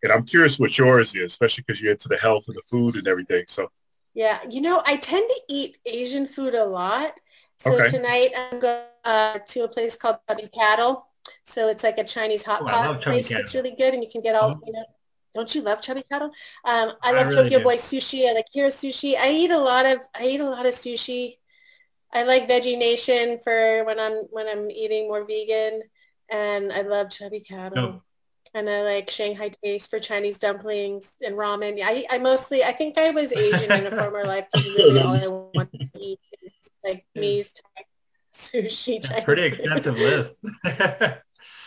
And 0.02 0.11
I'm 0.11 0.25
curious 0.25 0.58
what 0.58 0.76
yours 0.76 1.14
is, 1.14 1.25
especially 1.25 1.64
because 1.66 1.80
you're 1.80 1.92
into 1.92 2.08
the 2.08 2.16
health 2.16 2.46
and 2.49 2.56
the 2.56 2.62
food 2.62 2.96
and 2.96 3.06
everything. 3.06 3.44
So, 3.46 3.70
yeah, 4.14 4.40
you 4.50 4.61
know, 4.61 4.82
I 4.87 4.96
tend 4.96 5.28
to 5.28 5.40
eat 5.49 5.78
Asian 5.87 6.26
food 6.26 6.54
a 6.54 6.64
lot. 6.64 7.12
So 7.62 7.81
okay. 7.81 7.88
tonight 7.88 8.33
I'm 8.37 8.59
going 8.59 8.83
uh, 9.04 9.38
to 9.38 9.61
a 9.61 9.69
place 9.69 9.97
called 9.97 10.16
Chubby 10.28 10.49
Cattle. 10.52 11.07
So 11.45 11.69
it's 11.69 11.85
like 11.85 11.99
a 11.99 12.04
Chinese 12.04 12.42
hot 12.42 12.62
oh, 12.62 12.66
pot 12.66 13.00
place 13.00 13.28
that's 13.28 13.54
really 13.54 13.75
good, 13.78 13.95
and 13.95 14.02
you 14.02 14.11
can 14.11 14.21
get 14.21 14.35
all, 14.35 14.50
oh. 14.50 14.61
you 14.66 14.73
know, 14.73 14.85
don't 15.33 15.54
you 15.54 15.62
love 15.62 15.81
chubby 15.81 16.02
cattle? 16.11 16.31
Um, 16.64 16.92
I 17.02 17.12
love 17.12 17.26
I 17.26 17.28
really 17.28 17.35
Tokyo 17.45 17.59
do. 17.59 17.64
Boy 17.64 17.76
sushi. 17.76 18.28
I 18.28 18.33
like 18.33 18.47
Hero 18.52 18.69
sushi. 18.69 19.16
I 19.16 19.31
eat 19.31 19.52
a 19.52 19.59
lot 19.59 19.87
of 19.87 19.99
I 20.14 20.26
eat 20.26 20.40
a 20.40 20.50
lot 20.50 20.66
of 20.66 20.75
sushi. 20.75 21.38
I 22.12 22.25
like 22.25 22.49
Veggie 22.49 22.76
Nation 22.76 23.38
for 23.42 23.85
when 23.85 24.00
I'm 24.00 24.25
when 24.31 24.49
I'm 24.49 24.69
eating 24.71 25.07
more 25.07 25.25
vegan, 25.25 25.83
and 26.28 26.73
I 26.73 26.83
love 26.83 27.11
chubby 27.11 27.40
cattle. 27.40 28.02
And 28.54 28.69
I 28.69 28.83
like 28.83 29.09
Shanghai 29.09 29.52
Taste 29.64 29.88
for 29.88 29.99
Chinese 29.99 30.37
dumplings 30.37 31.12
and 31.25 31.37
ramen. 31.37 31.81
I, 31.83 32.04
I 32.11 32.19
mostly 32.19 32.64
I 32.64 32.73
think 32.73 32.99
I 32.99 33.11
was 33.11 33.33
Asian 33.33 33.73
in 33.73 33.87
a 33.87 33.97
former 33.97 34.25
life 34.25 34.47
because 34.52 34.66
really 34.66 35.00
all 35.00 35.14
I 35.14 35.26
want 35.54 35.73
to 35.73 35.88
eat 35.99 36.19
is 36.85 36.91
like 36.91 37.07
me 37.15 37.45
sushi. 38.35 39.05
Chinese 39.05 39.25
Pretty 39.25 39.43
extensive 39.43 39.97
list. 39.97 40.35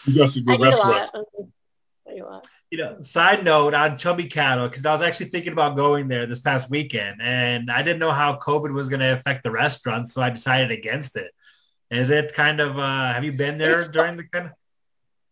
you 0.06 0.18
got 0.18 0.30
some 0.30 0.44
good 0.44 0.62
restaurants. 0.62 1.12
I 1.14 2.14
eat 2.14 2.20
a 2.20 2.26
lot 2.26 2.48
you 2.72 2.84
know, 2.84 3.02
side 3.02 3.44
note 3.44 3.74
on 3.74 3.98
Chubby 3.98 4.26
Cattle, 4.26 4.68
because 4.68 4.86
I 4.86 4.92
was 4.92 5.02
actually 5.02 5.28
thinking 5.28 5.54
about 5.54 5.78
going 5.78 6.10
there 6.10 6.26
this 6.26 6.40
past 6.40 6.70
weekend, 6.70 7.22
and 7.22 7.72
I 7.72 7.82
didn't 7.84 8.00
know 8.00 8.12
how 8.12 8.38
COVID 8.38 8.74
was 8.74 8.90
going 8.90 9.00
to 9.02 9.14
affect 9.14 9.44
the 9.44 9.52
restaurant, 9.52 10.10
so 10.10 10.22
I 10.22 10.30
decided 10.30 10.72
against 10.72 11.16
it. 11.16 11.32
Is 11.92 12.10
it 12.10 12.34
kind 12.34 12.60
of? 12.60 12.78
Uh, 12.78 13.14
have 13.14 13.24
you 13.24 13.32
been 13.32 13.58
there 13.58 13.88
during 13.88 14.18
the 14.18 14.24
kind 14.24 14.48
of? 14.48 14.52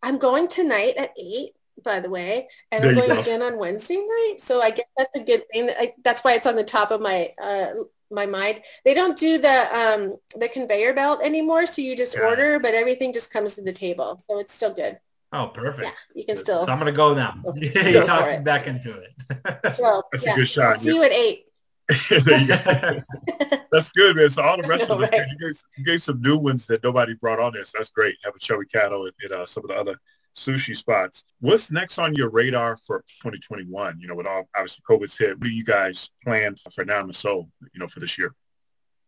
I'm 0.02 0.20
going 0.20 0.48
tonight 0.48 0.94
at 0.98 1.12
eight, 1.20 1.52
by 1.84 2.00
the 2.00 2.10
way, 2.10 2.48
and 2.72 2.84
there 2.84 2.92
I'm 2.92 2.96
going 2.98 3.10
go. 3.10 3.20
again 3.20 3.42
on 3.42 3.58
Wednesday 3.58 3.98
night. 3.98 4.36
So 4.38 4.62
I 4.62 4.70
guess 4.70 4.86
that's 4.96 5.16
a 5.16 5.24
good 5.24 5.44
thing. 5.52 5.70
I, 5.70 5.94
that's 6.04 6.24
why 6.24 6.36
it's 6.36 6.48
on 6.48 6.56
the 6.56 6.64
top 6.64 6.92
of 6.92 7.02
my 7.02 7.34
uh, 7.42 7.72
my 8.14 8.26
mind. 8.26 8.62
They 8.86 8.94
don't 8.94 9.18
do 9.18 9.38
the 9.38 9.68
um, 9.76 10.18
the 10.40 10.48
conveyor 10.48 10.94
belt 10.94 11.22
anymore, 11.24 11.66
so 11.66 11.82
you 11.82 11.96
just 11.96 12.16
yeah. 12.16 12.24
order, 12.24 12.60
but 12.60 12.74
everything 12.74 13.14
just 13.14 13.32
comes 13.32 13.56
to 13.56 13.62
the 13.62 13.74
table, 13.74 14.22
so 14.28 14.40
it's 14.40 14.54
still 14.54 14.74
good. 14.74 15.00
Oh, 15.32 15.48
perfect. 15.48 15.88
Yeah, 15.88 15.94
you 16.14 16.26
can 16.26 16.38
still. 16.38 16.66
So 16.66 16.72
I'm 16.72 16.80
going 16.80 16.92
to 16.92 16.96
go 16.96 17.16
now. 17.16 17.36
Yeah, 17.56 17.88
you 17.88 18.04
talk 18.04 18.30
me 18.30 18.44
back 18.44 18.68
into 18.68 18.94
it. 19.00 19.76
well, 19.80 20.08
That's 20.12 20.26
yeah. 20.28 20.34
a 20.34 20.36
good 20.36 20.48
shot. 20.48 20.74
I'll 20.74 20.80
see 20.80 20.90
you 20.90 21.04
at 21.04 21.12
eight. 21.12 21.46
that's 23.72 23.92
good, 23.92 24.16
man. 24.16 24.30
So 24.30 24.42
all 24.44 24.62
the 24.62 24.68
rest 24.68 24.90
of 24.90 25.02
us, 25.02 25.10
you, 25.12 25.38
gave, 25.40 25.56
you 25.78 25.84
gave 25.84 26.02
some 26.02 26.22
new 26.22 26.38
ones 26.38 26.66
that 26.68 26.84
nobody 26.84 27.14
brought 27.16 27.40
on 27.40 27.54
there. 27.54 27.66
So 27.66 27.78
That's 27.78 27.90
great. 27.90 28.16
Have 28.24 28.36
a 28.36 28.40
chubby 28.40 28.66
cattle 28.66 29.06
and, 29.06 29.14
at 29.26 29.38
uh, 29.38 29.46
some 29.46 29.64
of 29.64 29.70
the 29.70 29.76
other 29.76 30.00
sushi 30.36 30.76
spots. 30.76 31.26
What's 31.40 31.72
next 31.72 32.00
on 32.00 32.16
your 32.16 32.30
radar 32.30 32.78
for 32.78 33.00
2021? 33.22 34.00
You 34.00 34.08
know, 34.08 34.16
with 34.16 34.28
all 34.28 34.48
obviously 34.56 34.84
COVID's 34.90 35.18
hit, 35.18 35.38
what 35.38 35.44
do 35.44 35.52
you 35.52 35.64
guys 35.64 36.10
plan 36.24 36.56
for 36.74 36.86
now 36.86 37.02
and 37.02 37.16
so, 37.16 37.50
you 37.74 37.80
know, 37.80 37.88
for 37.88 38.00
this 38.00 38.18
year? 38.18 38.34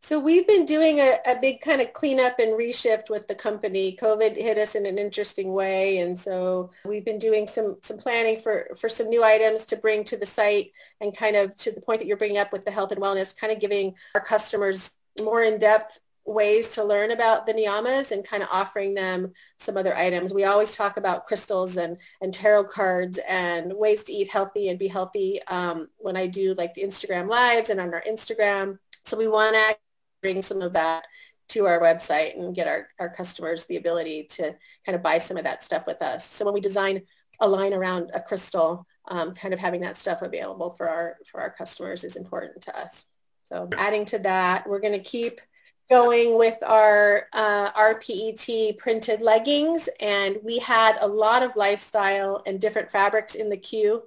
So 0.02 0.20
we've 0.20 0.46
been 0.46 0.66
doing 0.66 1.00
a, 1.00 1.18
a 1.26 1.36
big 1.42 1.62
kind 1.62 1.82
of 1.82 1.92
cleanup 1.94 2.38
and 2.38 2.52
reshift 2.52 3.10
with 3.10 3.28
the 3.28 3.34
company. 3.34 3.98
COVID 4.00 4.36
hit 4.36 4.60
us 4.60 4.76
in 4.76 4.86
an 4.86 5.00
interesting 5.00 5.52
way. 5.52 5.98
And 5.98 6.18
so 6.20 6.70
we've 6.86 7.04
been 7.04 7.18
doing 7.18 7.48
some, 7.48 7.78
some 7.82 7.98
planning 7.98 8.38
for, 8.38 8.70
for 8.78 8.88
some 8.88 9.10
new 9.10 9.24
items 9.24 9.66
to 9.66 9.78
bring 9.78 10.04
to 10.04 10.16
the 10.16 10.28
site 10.28 10.74
and 11.02 11.18
kind 11.18 11.36
of 11.36 11.56
to 11.56 11.72
the 11.72 11.82
point 11.82 12.02
that 12.02 12.08
you're 12.08 12.18
bringing 12.18 12.38
up 12.38 12.54
with 12.54 12.66
the 12.66 12.72
health 12.72 12.92
and 12.92 13.02
wellness, 13.02 13.36
kind 13.36 13.52
of 13.52 13.60
giving 13.60 13.96
our 14.14 14.22
customers 14.22 14.96
more 15.20 15.42
in-depth 15.42 16.00
ways 16.26 16.72
to 16.72 16.84
learn 16.84 17.12
about 17.12 17.46
the 17.46 17.54
niyamas 17.54 18.12
and 18.12 18.28
kind 18.28 18.42
of 18.42 18.50
offering 18.52 18.94
them 18.94 19.32
some 19.58 19.78
other 19.78 19.96
items. 19.96 20.34
We 20.34 20.44
always 20.46 20.76
talk 20.76 20.98
about 20.98 21.26
crystals 21.26 21.78
and, 21.78 21.98
and 22.22 22.34
tarot 22.34 22.66
cards 22.66 23.20
and 23.28 23.72
ways 23.74 24.04
to 24.06 24.14
eat 24.14 24.32
healthy 24.32 24.70
and 24.70 24.80
be 24.80 24.88
healthy 24.88 25.40
um, 25.48 25.88
when 25.98 26.18
I 26.18 26.26
do 26.28 26.56
like 26.56 26.74
the 26.74 26.84
Instagram 26.84 27.30
lives 27.30 27.70
and 27.70 27.80
on 27.80 27.94
our 27.94 28.04
Instagram. 28.10 28.80
So 29.04 29.18
we 29.18 29.28
want 29.28 29.56
to 29.56 29.78
bring 30.22 30.42
some 30.42 30.62
of 30.62 30.74
that 30.74 31.06
to 31.50 31.68
our 31.68 31.80
website 31.80 32.36
and 32.36 32.56
get 32.56 32.68
our, 32.68 32.88
our 33.00 33.10
customers 33.10 33.66
the 33.66 33.78
ability 33.78 34.24
to 34.24 34.56
kind 34.84 34.96
of 34.96 35.04
buy 35.04 35.20
some 35.20 35.38
of 35.38 35.44
that 35.44 35.64
stuff 35.64 35.86
with 35.86 36.02
us. 36.02 36.26
So 36.26 36.44
when 36.44 36.56
we 36.56 36.62
design 36.62 37.04
a 37.40 37.48
line 37.48 37.74
around 37.74 38.10
a 38.16 38.20
crystal, 38.20 38.88
um, 39.10 39.36
kind 39.36 39.54
of 39.54 39.60
having 39.60 39.82
that 39.82 39.98
stuff 39.98 40.24
available 40.24 40.72
for 40.72 40.90
our, 40.90 41.18
for 41.30 41.40
our 41.40 41.52
customers 41.52 42.04
is 42.04 42.16
important 42.16 42.64
to 42.64 42.76
us. 42.76 43.06
So 43.44 43.70
adding 43.78 44.06
to 44.06 44.18
that, 44.20 44.68
we're 44.68 44.80
going 44.80 44.94
to 44.94 45.00
keep 45.00 45.40
going 45.90 46.38
with 46.38 46.58
our 46.64 47.28
uh, 47.34 47.72
RPET 47.72 48.78
printed 48.78 49.22
leggings. 49.22 49.88
And 50.00 50.38
we 50.44 50.60
had 50.60 50.98
a 51.00 51.08
lot 51.08 51.44
of 51.44 51.56
lifestyle 51.56 52.42
and 52.46 52.60
different 52.60 52.92
fabrics 52.92 53.36
in 53.36 53.50
the 53.50 53.58
queue 53.58 54.04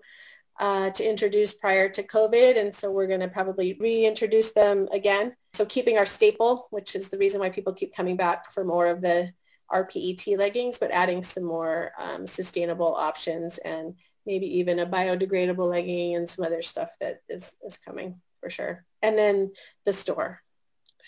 uh, 0.58 0.90
to 0.90 1.08
introduce 1.08 1.54
prior 1.54 1.88
to 1.88 2.02
COVID. 2.02 2.58
And 2.58 2.74
so 2.74 2.90
we're 2.90 3.06
going 3.06 3.20
to 3.20 3.28
probably 3.28 3.74
reintroduce 3.74 4.52
them 4.52 4.88
again. 4.92 5.34
So 5.52 5.64
keeping 5.64 5.98
our 5.98 6.06
staple, 6.06 6.66
which 6.70 6.96
is 6.96 7.10
the 7.10 7.18
reason 7.18 7.40
why 7.40 7.50
people 7.50 7.72
keep 7.72 7.94
coming 7.94 8.16
back 8.16 8.52
for 8.52 8.64
more 8.64 8.86
of 8.88 9.00
the 9.00 9.32
RPET 9.72 10.36
leggings, 10.36 10.78
but 10.78 10.90
adding 10.90 11.22
some 11.22 11.44
more 11.44 11.92
um, 11.98 12.26
sustainable 12.26 12.94
options 12.94 13.58
and 13.58 13.94
maybe 14.26 14.46
even 14.58 14.78
a 14.78 14.86
biodegradable 14.86 15.70
legging 15.70 16.16
and 16.16 16.28
some 16.28 16.44
other 16.44 16.62
stuff 16.62 16.90
that 17.00 17.22
is, 17.28 17.54
is 17.64 17.76
coming 17.76 18.20
for 18.40 18.50
sure. 18.50 18.84
And 19.02 19.16
then 19.16 19.52
the 19.84 19.92
store. 19.92 20.42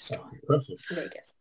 So 0.01 0.19
Vegas 0.91 1.35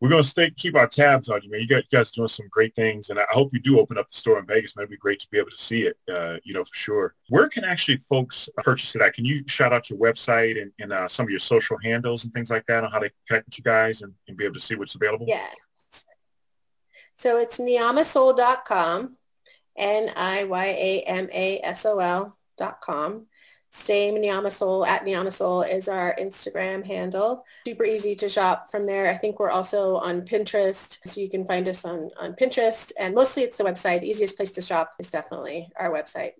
we're 0.00 0.08
gonna 0.08 0.24
stay 0.24 0.50
keep 0.50 0.74
our 0.76 0.88
tabs 0.88 1.28
on 1.28 1.40
you, 1.42 1.50
man. 1.50 1.60
You 1.60 1.68
guys, 1.68 1.84
you 1.90 1.96
guys 1.96 2.10
doing 2.10 2.26
some 2.26 2.48
great 2.50 2.74
things, 2.74 3.10
and 3.10 3.20
I 3.20 3.24
hope 3.30 3.52
you 3.52 3.60
do 3.60 3.78
open 3.78 3.96
up 3.96 4.08
the 4.08 4.14
store 4.16 4.40
in 4.40 4.46
Vegas. 4.46 4.74
Man, 4.74 4.82
it'd 4.82 4.90
be 4.90 4.96
great 4.96 5.20
to 5.20 5.28
be 5.30 5.38
able 5.38 5.50
to 5.50 5.56
see 5.56 5.82
it, 5.82 5.96
uh, 6.12 6.38
you 6.42 6.54
know, 6.54 6.64
for 6.64 6.74
sure. 6.74 7.14
Where 7.28 7.48
can 7.48 7.62
actually 7.64 7.98
folks 7.98 8.48
purchase 8.58 8.96
it 8.96 9.02
at? 9.02 9.14
Can 9.14 9.24
you 9.24 9.44
shout 9.46 9.72
out 9.72 9.88
your 9.90 10.00
website 10.00 10.60
and, 10.60 10.72
and 10.80 10.92
uh, 10.92 11.06
some 11.06 11.26
of 11.26 11.30
your 11.30 11.38
social 11.38 11.78
handles 11.84 12.24
and 12.24 12.32
things 12.32 12.50
like 12.50 12.66
that 12.66 12.82
on 12.82 12.90
how 12.90 12.98
they 12.98 13.10
connect 13.28 13.46
with 13.46 13.58
you 13.58 13.64
guys 13.64 14.02
and, 14.02 14.12
and 14.26 14.36
be 14.36 14.44
able 14.44 14.54
to 14.54 14.60
see 14.60 14.74
what's 14.74 14.96
available? 14.96 15.26
Yeah. 15.28 15.46
So 17.16 17.38
it's 17.38 17.60
niyamasol.com, 17.60 19.16
N-I-Y-A-M-A-S-O-L 19.76 20.36
dot 22.58 22.80
com. 22.80 23.26
Same 23.74 24.16
Niyamasol 24.16 24.86
at 24.86 25.06
Niyamasol 25.06 25.72
is 25.72 25.88
our 25.88 26.14
Instagram 26.20 26.84
handle. 26.84 27.46
Super 27.66 27.84
easy 27.84 28.14
to 28.16 28.28
shop 28.28 28.70
from 28.70 28.84
there. 28.84 29.08
I 29.08 29.16
think 29.16 29.40
we're 29.40 29.50
also 29.50 29.96
on 29.96 30.22
Pinterest, 30.22 30.98
so 31.06 31.22
you 31.22 31.30
can 31.30 31.46
find 31.46 31.66
us 31.66 31.86
on, 31.86 32.10
on 32.20 32.34
Pinterest. 32.34 32.92
And 32.98 33.14
mostly 33.14 33.44
it's 33.44 33.56
the 33.56 33.64
website. 33.64 34.02
The 34.02 34.10
easiest 34.10 34.36
place 34.36 34.52
to 34.52 34.60
shop 34.60 34.92
is 34.98 35.10
definitely 35.10 35.70
our 35.76 35.90
website. 35.90 36.32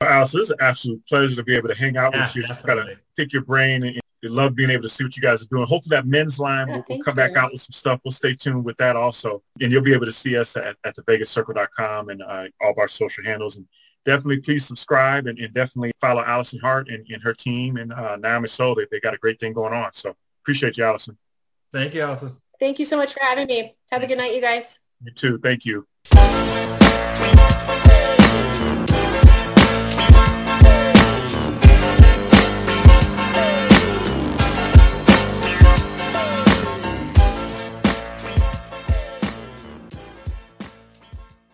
Allison, 0.00 0.40
it's 0.40 0.50
an 0.50 0.58
absolute 0.60 1.04
pleasure 1.08 1.34
to 1.34 1.42
be 1.42 1.56
able 1.56 1.68
to 1.68 1.74
hang 1.74 1.96
out 1.96 2.14
yeah, 2.14 2.26
with 2.26 2.36
you. 2.36 2.44
Just 2.44 2.62
kind 2.62 2.78
of 2.78 2.88
pick 3.16 3.32
your 3.32 3.42
brain 3.42 3.82
and 3.82 4.00
we 4.22 4.28
love 4.28 4.54
being 4.54 4.70
able 4.70 4.82
to 4.82 4.88
see 4.88 5.02
what 5.02 5.16
you 5.16 5.22
guys 5.22 5.42
are 5.42 5.46
doing. 5.46 5.66
Hopefully 5.66 5.96
that 5.96 6.06
men's 6.06 6.38
line 6.38 6.68
yeah, 6.68 6.76
will, 6.76 6.84
will 6.88 7.02
come 7.02 7.18
you. 7.18 7.24
back 7.24 7.36
out 7.36 7.50
with 7.50 7.60
some 7.60 7.72
stuff. 7.72 8.00
We'll 8.04 8.12
stay 8.12 8.34
tuned 8.34 8.64
with 8.64 8.76
that 8.76 8.94
also. 8.94 9.42
And 9.60 9.72
you'll 9.72 9.82
be 9.82 9.94
able 9.94 10.06
to 10.06 10.12
see 10.12 10.36
us 10.36 10.56
at, 10.56 10.76
at 10.84 10.94
thevegascircle.com 10.94 12.10
and 12.10 12.22
uh, 12.22 12.44
all 12.60 12.70
of 12.70 12.78
our 12.78 12.86
social 12.86 13.24
handles. 13.24 13.56
And 13.56 13.66
definitely 14.08 14.38
please 14.38 14.64
subscribe 14.64 15.26
and, 15.26 15.38
and 15.38 15.52
definitely 15.52 15.92
follow 16.00 16.24
Allison 16.24 16.58
Hart 16.60 16.88
and, 16.88 17.06
and 17.10 17.22
her 17.22 17.34
team 17.34 17.76
and 17.76 17.92
uh, 17.92 18.16
Naomi 18.16 18.48
Soul. 18.48 18.74
They, 18.74 18.86
they 18.90 19.00
got 19.00 19.12
a 19.12 19.18
great 19.18 19.38
thing 19.38 19.52
going 19.52 19.74
on. 19.74 19.92
So 19.92 20.16
appreciate 20.42 20.78
you, 20.78 20.84
Allison. 20.84 21.18
Thank 21.70 21.92
you, 21.92 22.00
Allison. 22.00 22.36
Thank 22.58 22.78
you 22.78 22.86
so 22.86 22.96
much 22.96 23.12
for 23.12 23.20
having 23.22 23.46
me. 23.46 23.76
Have 23.92 24.02
a 24.02 24.06
good 24.06 24.18
night, 24.18 24.34
you 24.34 24.40
guys. 24.40 24.80
You 25.04 25.12
too. 25.12 25.38
Thank 25.38 25.66
you. 25.66 25.86